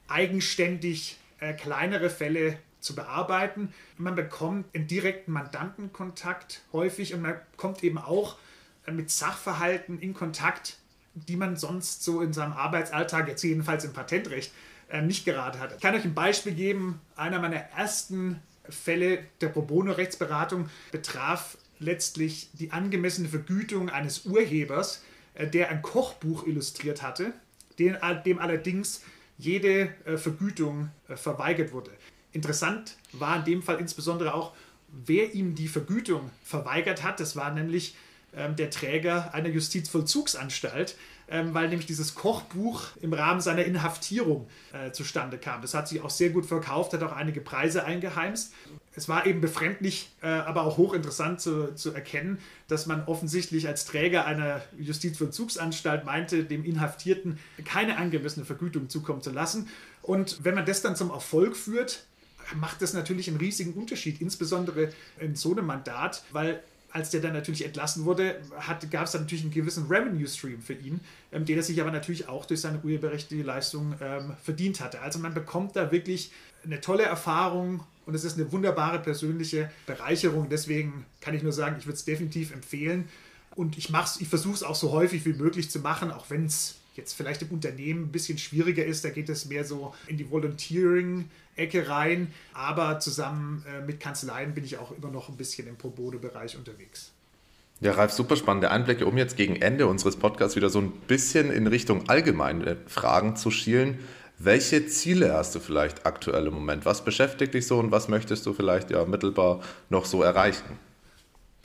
eigenständig 0.08 1.18
äh, 1.40 1.54
kleinere 1.54 2.10
Fälle 2.10 2.58
zu 2.80 2.96
bearbeiten. 2.96 3.72
Man 4.00 4.16
bekommt 4.16 4.74
einen 4.74 4.88
direkten 4.88 5.34
Mandantenkontakt 5.34 6.62
häufig 6.74 7.14
und 7.14 7.22
man 7.22 7.36
kommt 7.58 7.84
eben 7.84 8.00
auch 8.00 8.38
äh, 8.88 8.92
mit 8.92 9.12
Sachverhalten 9.12 10.00
in 10.00 10.16
Kontakt, 10.16 10.80
die 11.16 11.36
man 11.36 11.56
sonst 11.56 12.04
so 12.04 12.22
in 12.22 12.34
seinem 12.34 12.54
Arbeitsalltag, 12.54 13.28
jetzt 13.28 13.44
jedenfalls 13.44 13.86
im 13.86 13.94
Patentrecht, 13.94 14.52
äh, 14.90 15.02
nicht 15.02 15.26
gerade 15.26 15.60
hat. 15.60 15.74
Ich 15.74 15.82
kann 15.82 15.96
euch 15.96 16.04
ein 16.04 16.14
Beispiel 16.14 16.54
geben. 16.54 17.02
Einer 17.16 17.40
meiner 17.40 17.58
ersten 17.76 18.42
Fälle 18.70 19.20
der 19.42 19.50
Pro 19.50 19.62
Bono-Rechtsberatung 19.62 20.70
betraf 20.92 21.58
letztlich 21.80 22.50
die 22.54 22.72
angemessene 22.72 23.28
Vergütung 23.28 23.90
eines 23.90 24.26
Urhebers, 24.26 25.04
äh, 25.34 25.48
der 25.48 25.70
ein 25.70 25.82
Kochbuch 25.82 26.46
illustriert 26.46 27.02
hatte, 27.02 27.34
dem 27.80 27.98
allerdings 28.40 29.02
jede 29.38 29.90
äh, 30.06 30.18
Vergütung 30.18 30.90
verweigert 31.16 31.74
wurde. 31.74 31.92
Interessant 32.32 32.98
war 33.12 33.38
in 33.38 33.46
dem 33.46 33.64
Fall 33.64 33.80
insbesondere 33.80 34.34
auch, 34.34 34.54
wer 34.90 35.34
ihm 35.34 35.56
die 35.56 35.68
Vergütung 35.68 36.32
verweigert 36.44 37.04
hat. 37.04 37.20
Das 37.20 37.36
war 37.36 37.52
nämlich 37.52 37.96
ähm, 38.36 38.56
der 38.56 38.70
Träger 38.70 39.34
einer 39.34 39.50
Justizvollzugsanstalt, 39.50 40.96
ähm, 41.28 41.54
weil 41.54 41.70
nämlich 41.70 41.88
dieses 41.88 42.16
Kochbuch 42.16 42.84
im 43.02 43.14
Rahmen 43.14 43.42
seiner 43.42 43.64
Inhaftierung 43.66 44.48
äh, 44.74 44.92
zustande 44.92 45.38
kam. 45.38 45.62
Das 45.62 45.74
hat 45.74 45.88
sich 45.88 46.02
auch 46.02 46.10
sehr 46.10 46.30
gut 46.30 46.46
verkauft, 46.46 46.94
hat 46.94 47.04
auch 47.04 47.14
einige 47.14 47.42
Preise 47.42 47.84
eingeheimst. 47.84 48.54
Es 48.96 49.10
war 49.10 49.26
eben 49.26 49.42
befremdlich, 49.42 50.10
äh, 50.22 50.28
aber 50.28 50.64
auch 50.64 50.78
hochinteressant 50.78 51.42
zu, 51.42 51.76
zu 51.76 51.94
erkennen, 51.94 52.40
dass 52.68 52.86
man 52.86 53.04
offensichtlich 53.06 53.68
als 53.68 53.86
Träger 53.86 54.26
einer 54.26 54.62
Justizvollzugsanstalt 54.78 56.06
meinte, 56.06 56.46
dem 56.46 56.64
Inhaftierten 56.64 57.40
keine 57.66 57.98
angemessene 57.98 58.46
Vergütung 58.46 58.90
zukommen 58.90 59.22
zu 59.22 59.32
lassen. 59.32 59.68
Und 60.02 60.44
wenn 60.44 60.56
man 60.56 60.66
das 60.66 60.82
dann 60.82 60.96
zum 60.96 61.10
Erfolg 61.10 61.58
führt, 61.58 62.06
macht 62.56 62.82
das 62.82 62.94
natürlich 62.94 63.28
einen 63.28 63.38
riesigen 63.38 63.74
Unterschied, 63.74 64.22
insbesondere 64.22 64.92
in 65.20 65.36
so 65.36 65.52
einem 65.52 65.66
Mandat, 65.66 66.24
weil 66.32 66.62
als 66.96 67.10
der 67.10 67.20
dann 67.20 67.34
natürlich 67.34 67.66
entlassen 67.66 68.06
wurde, 68.06 68.40
gab 68.90 69.04
es 69.04 69.12
dann 69.12 69.24
natürlich 69.24 69.44
einen 69.44 69.54
gewissen 69.54 69.88
Revenue-Stream 69.88 70.62
für 70.62 70.76
ihn, 70.76 71.02
ähm, 71.34 71.44
den 71.44 71.58
er 71.58 71.64
sich 71.64 71.82
aber 71.82 71.92
natürlich 71.92 72.30
auch 72.30 72.46
durch 72.46 72.62
seine 72.62 72.80
urheberrechtliche 72.80 73.44
Leistung 73.44 73.96
ähm, 74.00 74.32
verdient 74.42 74.80
hatte. 74.80 75.02
Also 75.02 75.20
man 75.20 75.34
bekommt 75.34 75.76
da 75.76 75.92
wirklich 75.92 76.32
eine 76.64 76.80
tolle 76.80 77.04
Erfahrung 77.04 77.84
und 78.06 78.16
es 78.16 78.24
ist 78.24 78.40
eine 78.40 78.50
wunderbare 78.54 79.00
persönliche 79.00 79.70
Bereicherung. 79.86 80.48
Deswegen 80.48 81.06
kann 81.20 81.36
ich 81.36 81.44
nur 81.44 81.52
sagen, 81.52 81.76
ich 81.78 81.86
würde 81.86 81.98
es 81.98 82.06
definitiv 82.06 82.54
empfehlen. 82.54 83.10
Und 83.56 83.78
ich, 83.78 83.90
ich 84.20 84.28
versuche 84.30 84.54
es 84.54 84.64
auch 84.64 84.76
so 84.76 84.92
häufig 84.92 85.26
wie 85.26 85.34
möglich 85.34 85.70
zu 85.70 85.80
machen, 85.80 86.12
auch 86.12 86.30
wenn 86.30 86.46
es 86.46 86.78
jetzt 86.96 87.14
vielleicht 87.14 87.42
im 87.42 87.50
Unternehmen 87.50 88.04
ein 88.06 88.12
bisschen 88.12 88.38
schwieriger 88.38 88.86
ist. 88.86 89.06
Da 89.06 89.10
geht 89.10 89.30
es 89.30 89.46
mehr 89.46 89.66
so 89.66 89.94
in 90.08 90.18
die 90.18 90.30
Volunteering-Ecke 90.30 91.90
rein. 91.90 92.34
Aber 92.54 93.00
zusammen 93.00 93.66
äh, 93.68 93.86
mit 93.86 94.00
Kanzleien 94.00 94.54
bin 94.54 94.64
ich 94.64 94.78
auch 94.78 94.92
immer 94.92 95.10
noch 95.10 95.30
ein 95.30 95.38
bisschen 95.38 95.68
im 95.68 95.76
Pro-Bono-Bereich 95.76 96.58
unterwegs. 96.58 97.12
Ja, 97.82 97.92
Ralf, 97.92 98.14
super 98.14 98.38
spannende 98.38 98.72
Einblicke, 98.72 99.06
um 99.06 99.18
jetzt 99.18 99.36
gegen 99.36 99.58
Ende 99.58 99.88
unseres 99.88 100.16
Podcasts 100.16 100.56
wieder 100.56 100.70
so 100.70 100.80
ein 100.80 100.92
bisschen 101.08 101.52
in 101.52 101.68
Richtung 101.68 102.08
allgemeine 102.08 102.78
Fragen 102.88 103.36
zu 103.36 103.52
schielen. 103.52 104.00
Welche 104.38 104.88
Ziele 104.88 105.34
hast 105.34 105.56
du 105.56 105.60
vielleicht 105.60 106.06
aktuell 106.06 106.48
im 106.48 106.54
Moment? 106.54 106.86
Was 106.86 107.04
beschäftigt 107.04 107.54
dich 107.54 107.68
so 107.68 107.78
und 107.80 107.92
was 107.92 108.08
möchtest 108.08 108.46
du 108.46 108.54
vielleicht 108.54 108.92
ja 108.92 109.04
mittelbar 109.06 109.62
noch 109.90 110.06
so 110.06 110.24
erreichen? 110.24 110.80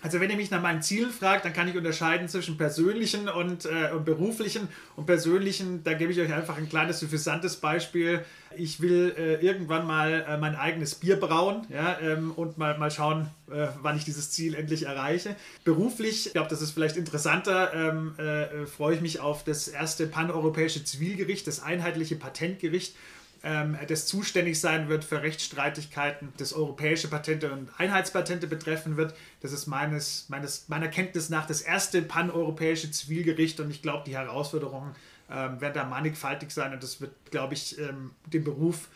Also 0.02 0.20
wenn 0.20 0.30
ihr 0.30 0.36
mich 0.36 0.50
nach 0.50 0.62
meinen 0.62 0.82
Zielen 0.82 1.10
fragt, 1.10 1.44
dann 1.44 1.52
kann 1.52 1.68
ich 1.68 1.76
unterscheiden 1.76 2.28
zwischen 2.28 2.56
persönlichen 2.56 3.28
und, 3.28 3.66
äh, 3.66 3.90
und 3.94 4.04
beruflichen. 4.04 4.68
Und 4.96 5.06
persönlichen, 5.06 5.84
da 5.84 5.94
gebe 5.94 6.12
ich 6.12 6.20
euch 6.20 6.32
einfach 6.32 6.56
ein 6.56 6.68
kleines, 6.68 7.00
suffisantes 7.00 7.56
Beispiel. 7.56 8.24
Ich 8.56 8.80
will 8.80 9.14
äh, 9.16 9.34
irgendwann 9.44 9.86
mal 9.86 10.24
äh, 10.26 10.36
mein 10.38 10.56
eigenes 10.56 10.94
Bier 10.94 11.16
brauen 11.16 11.66
ja, 11.68 11.98
ähm, 12.00 12.32
und 12.32 12.58
mal, 12.58 12.78
mal 12.78 12.90
schauen, 12.90 13.28
äh, 13.50 13.68
wann 13.82 13.96
ich 13.96 14.04
dieses 14.04 14.30
Ziel 14.30 14.54
endlich 14.54 14.86
erreiche. 14.86 15.36
Beruflich, 15.64 16.26
ich 16.26 16.32
glaube, 16.32 16.48
das 16.48 16.62
ist 16.62 16.72
vielleicht 16.72 16.96
interessanter, 16.96 17.72
ähm, 17.74 18.14
äh, 18.18 18.66
freue 18.66 18.94
ich 18.94 19.00
mich 19.00 19.20
auf 19.20 19.44
das 19.44 19.68
erste 19.68 20.06
paneuropäische 20.06 20.82
Zivilgericht, 20.84 21.46
das 21.46 21.62
einheitliche 21.62 22.16
Patentgericht 22.16 22.94
ähm, 23.42 23.76
das 23.88 24.07
zuständig 24.07 24.61
sein 24.61 24.88
wird 24.88 25.05
für 25.05 25.22
Rechtsstreitigkeiten, 25.22 26.33
das 26.37 26.53
europäische 26.53 27.09
Patente 27.09 27.53
und 27.53 27.70
Einheitspatente 27.79 28.46
betreffen 28.46 28.96
wird. 28.96 29.14
Das 29.40 29.53
ist 29.53 29.66
meines, 29.66 30.26
meines, 30.29 30.68
meiner 30.68 30.88
Kenntnis 30.88 31.31
nach 31.31 31.46
das 31.46 31.62
erste 31.62 32.03
paneuropäische 32.03 32.90
Zivilgericht 32.90 33.61
und 33.61 33.70
ich 33.70 33.83
glaube, 33.83 34.05
die 34.07 34.16
Herausforderungen 34.16 34.94
ähm, 35.31 35.61
werden 35.61 35.74
da 35.74 35.85
mannigfaltig 35.85 36.50
sein 36.50 36.72
und 36.72 36.83
das 36.83 37.00
wird, 37.00 37.12
glaube 37.31 37.55
ich, 37.55 37.79
ähm, 37.79 38.11
den 38.26 38.44
Beruf 38.44 38.88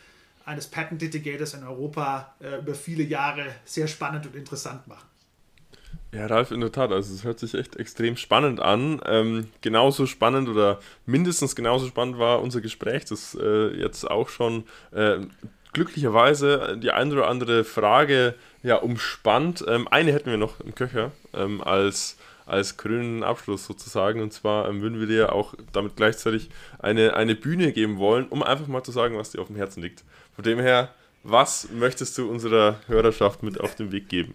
eines 0.45 0.67
Patent 0.67 1.01
Litigators 1.01 1.55
in 1.55 1.63
Europa 1.63 2.35
äh, 2.39 2.59
über 2.59 2.75
viele 2.75 3.03
Jahre 3.03 3.47
sehr 3.65 3.87
spannend 3.87 4.27
und 4.27 4.35
interessant 4.35 4.85
machen. 4.87 5.07
Ja, 6.13 6.27
Ralf, 6.27 6.51
in 6.51 6.61
der 6.61 6.71
Tat, 6.71 6.91
also 6.93 7.13
es 7.13 7.25
hört 7.25 7.39
sich 7.39 7.55
echt 7.55 7.75
extrem 7.75 8.15
spannend 8.15 8.61
an. 8.61 9.01
Ähm, 9.05 9.47
genauso 9.61 10.05
spannend 10.05 10.47
oder 10.47 10.79
mindestens 11.05 11.55
genauso 11.55 11.87
spannend 11.87 12.17
war 12.17 12.41
unser 12.41 12.61
Gespräch, 12.61 13.03
das 13.05 13.37
äh, 13.39 13.75
jetzt 13.77 14.09
auch 14.09 14.29
schon 14.29 14.63
äh, 14.91 15.17
glücklicherweise 15.75 16.79
die 16.81 16.91
eine 16.91 17.13
oder 17.13 17.27
andere 17.27 17.65
Frage 17.65 18.35
ja 18.63 18.77
umspannt. 18.77 19.63
Ähm, 19.67 19.87
eine 19.89 20.13
hätten 20.13 20.31
wir 20.31 20.37
noch 20.37 20.61
im 20.61 20.73
Köcher 20.73 21.11
ähm, 21.33 21.61
als, 21.61 22.17
als 22.45 22.77
krönenden 22.77 23.23
Abschluss 23.23 23.65
sozusagen. 23.65 24.21
Und 24.21 24.31
zwar 24.31 24.69
ähm, 24.69 24.81
würden 24.81 25.01
wir 25.01 25.07
dir 25.07 25.33
auch 25.33 25.53
damit 25.73 25.97
gleichzeitig 25.97 26.49
eine, 26.79 27.15
eine 27.15 27.35
Bühne 27.35 27.73
geben 27.73 27.97
wollen, 27.97 28.27
um 28.29 28.41
einfach 28.41 28.67
mal 28.67 28.83
zu 28.83 28.93
sagen, 28.93 29.17
was 29.17 29.31
dir 29.31 29.41
auf 29.41 29.47
dem 29.47 29.57
Herzen 29.57 29.83
liegt. 29.83 30.05
Von 30.33 30.45
dem 30.45 30.59
her, 30.59 30.93
was 31.23 31.69
möchtest 31.71 32.17
du 32.17 32.29
unserer 32.29 32.79
Hörerschaft 32.87 33.43
mit 33.43 33.59
auf 33.59 33.75
den 33.75 33.91
Weg 33.91 34.07
geben? 34.07 34.33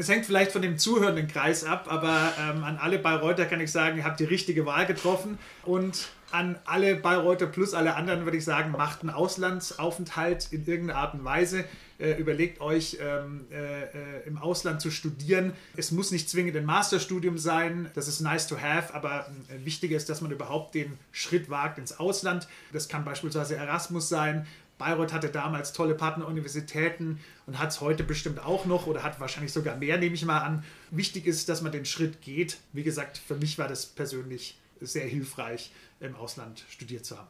Es 0.00 0.08
hängt 0.08 0.24
vielleicht 0.24 0.52
von 0.52 0.62
dem 0.62 0.78
zuhörenden 0.78 1.28
Kreis 1.28 1.62
ab, 1.62 1.84
aber 1.86 2.32
ähm, 2.40 2.64
an 2.64 2.78
alle 2.78 2.98
Bayreuther 2.98 3.44
kann 3.44 3.60
ich 3.60 3.70
sagen, 3.70 3.98
ihr 3.98 4.04
habt 4.04 4.18
die 4.18 4.24
richtige 4.24 4.64
Wahl 4.64 4.86
getroffen. 4.86 5.38
Und 5.62 6.08
an 6.30 6.58
alle 6.64 6.96
Bayreuther 6.96 7.46
plus 7.46 7.74
alle 7.74 7.96
anderen 7.96 8.24
würde 8.24 8.38
ich 8.38 8.44
sagen, 8.46 8.70
macht 8.70 9.02
einen 9.02 9.10
Auslandsaufenthalt 9.10 10.54
in 10.54 10.64
irgendeiner 10.64 11.00
Art 11.00 11.12
und 11.12 11.22
Weise. 11.26 11.66
Äh, 11.98 12.12
überlegt 12.12 12.62
euch, 12.62 12.96
ähm, 12.98 13.44
äh, 13.52 13.82
äh, 13.82 13.88
im 14.24 14.38
Ausland 14.38 14.80
zu 14.80 14.90
studieren. 14.90 15.52
Es 15.76 15.90
muss 15.90 16.12
nicht 16.12 16.30
zwingend 16.30 16.56
ein 16.56 16.64
Masterstudium 16.64 17.36
sein, 17.36 17.90
das 17.94 18.08
ist 18.08 18.20
nice 18.20 18.46
to 18.46 18.58
have, 18.58 18.94
aber 18.94 19.26
äh, 19.50 19.66
wichtig 19.66 19.90
ist, 19.90 20.08
dass 20.08 20.22
man 20.22 20.30
überhaupt 20.30 20.74
den 20.74 20.96
Schritt 21.12 21.50
wagt 21.50 21.76
ins 21.76 22.00
Ausland. 22.00 22.48
Das 22.72 22.88
kann 22.88 23.04
beispielsweise 23.04 23.54
Erasmus 23.54 24.08
sein, 24.08 24.46
Bayreuth 24.80 25.12
hatte 25.12 25.28
damals 25.28 25.74
tolle 25.74 25.94
Partneruniversitäten 25.94 27.20
und 27.46 27.58
hat 27.58 27.68
es 27.68 27.82
heute 27.82 28.02
bestimmt 28.02 28.40
auch 28.40 28.64
noch 28.64 28.86
oder 28.86 29.02
hat 29.02 29.20
wahrscheinlich 29.20 29.52
sogar 29.52 29.76
mehr, 29.76 29.98
nehme 29.98 30.14
ich 30.14 30.24
mal 30.24 30.38
an. 30.38 30.64
Wichtig 30.90 31.26
ist, 31.26 31.50
dass 31.50 31.60
man 31.60 31.70
den 31.70 31.84
Schritt 31.84 32.22
geht. 32.22 32.56
Wie 32.72 32.82
gesagt, 32.82 33.18
für 33.18 33.36
mich 33.36 33.58
war 33.58 33.68
das 33.68 33.84
persönlich 33.84 34.58
sehr 34.80 35.06
hilfreich, 35.06 35.70
im 36.00 36.16
Ausland 36.16 36.64
studiert 36.70 37.04
zu 37.04 37.18
haben. 37.18 37.28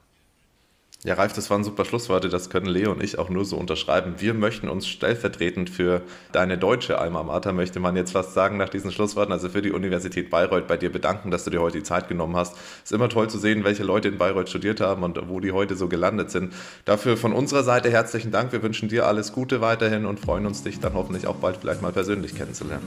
Ja, 1.02 1.14
Ralf, 1.14 1.32
das 1.32 1.48
waren 1.48 1.64
super 1.64 1.86
Schlussworte. 1.86 2.28
Das 2.28 2.50
können 2.50 2.66
Leo 2.66 2.92
und 2.92 3.02
ich 3.02 3.18
auch 3.18 3.30
nur 3.30 3.46
so 3.46 3.56
unterschreiben. 3.56 4.16
Wir 4.18 4.34
möchten 4.34 4.68
uns 4.68 4.86
stellvertretend 4.86 5.70
für 5.70 6.02
deine 6.32 6.58
deutsche 6.58 6.98
Alma 6.98 7.22
Mater, 7.22 7.54
möchte 7.54 7.80
man 7.80 7.96
jetzt 7.96 8.12
fast 8.12 8.34
sagen, 8.34 8.58
nach 8.58 8.68
diesen 8.68 8.92
Schlussworten, 8.92 9.32
also 9.32 9.48
für 9.48 9.62
die 9.62 9.72
Universität 9.72 10.28
Bayreuth, 10.28 10.66
bei 10.66 10.76
dir 10.76 10.92
bedanken, 10.92 11.30
dass 11.30 11.44
du 11.44 11.50
dir 11.50 11.62
heute 11.62 11.78
die 11.78 11.84
Zeit 11.84 12.08
genommen 12.08 12.36
hast. 12.36 12.52
Es 12.52 12.90
ist 12.90 12.92
immer 12.92 13.08
toll 13.08 13.30
zu 13.30 13.38
sehen, 13.38 13.64
welche 13.64 13.82
Leute 13.82 14.08
in 14.08 14.18
Bayreuth 14.18 14.50
studiert 14.50 14.82
haben 14.82 15.02
und 15.02 15.18
wo 15.30 15.40
die 15.40 15.52
heute 15.52 15.74
so 15.74 15.88
gelandet 15.88 16.30
sind. 16.30 16.52
Dafür 16.84 17.16
von 17.16 17.32
unserer 17.32 17.62
Seite 17.62 17.90
herzlichen 17.90 18.30
Dank. 18.30 18.52
Wir 18.52 18.62
wünschen 18.62 18.90
dir 18.90 19.06
alles 19.06 19.32
Gute 19.32 19.62
weiterhin 19.62 20.04
und 20.04 20.20
freuen 20.20 20.44
uns, 20.44 20.64
dich 20.64 20.80
dann 20.80 20.92
hoffentlich 20.92 21.26
auch 21.26 21.36
bald 21.36 21.56
vielleicht 21.56 21.80
mal 21.80 21.92
persönlich 21.92 22.34
kennenzulernen. 22.34 22.86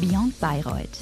Beyond 0.00 0.40
Bayreuth 0.40 0.98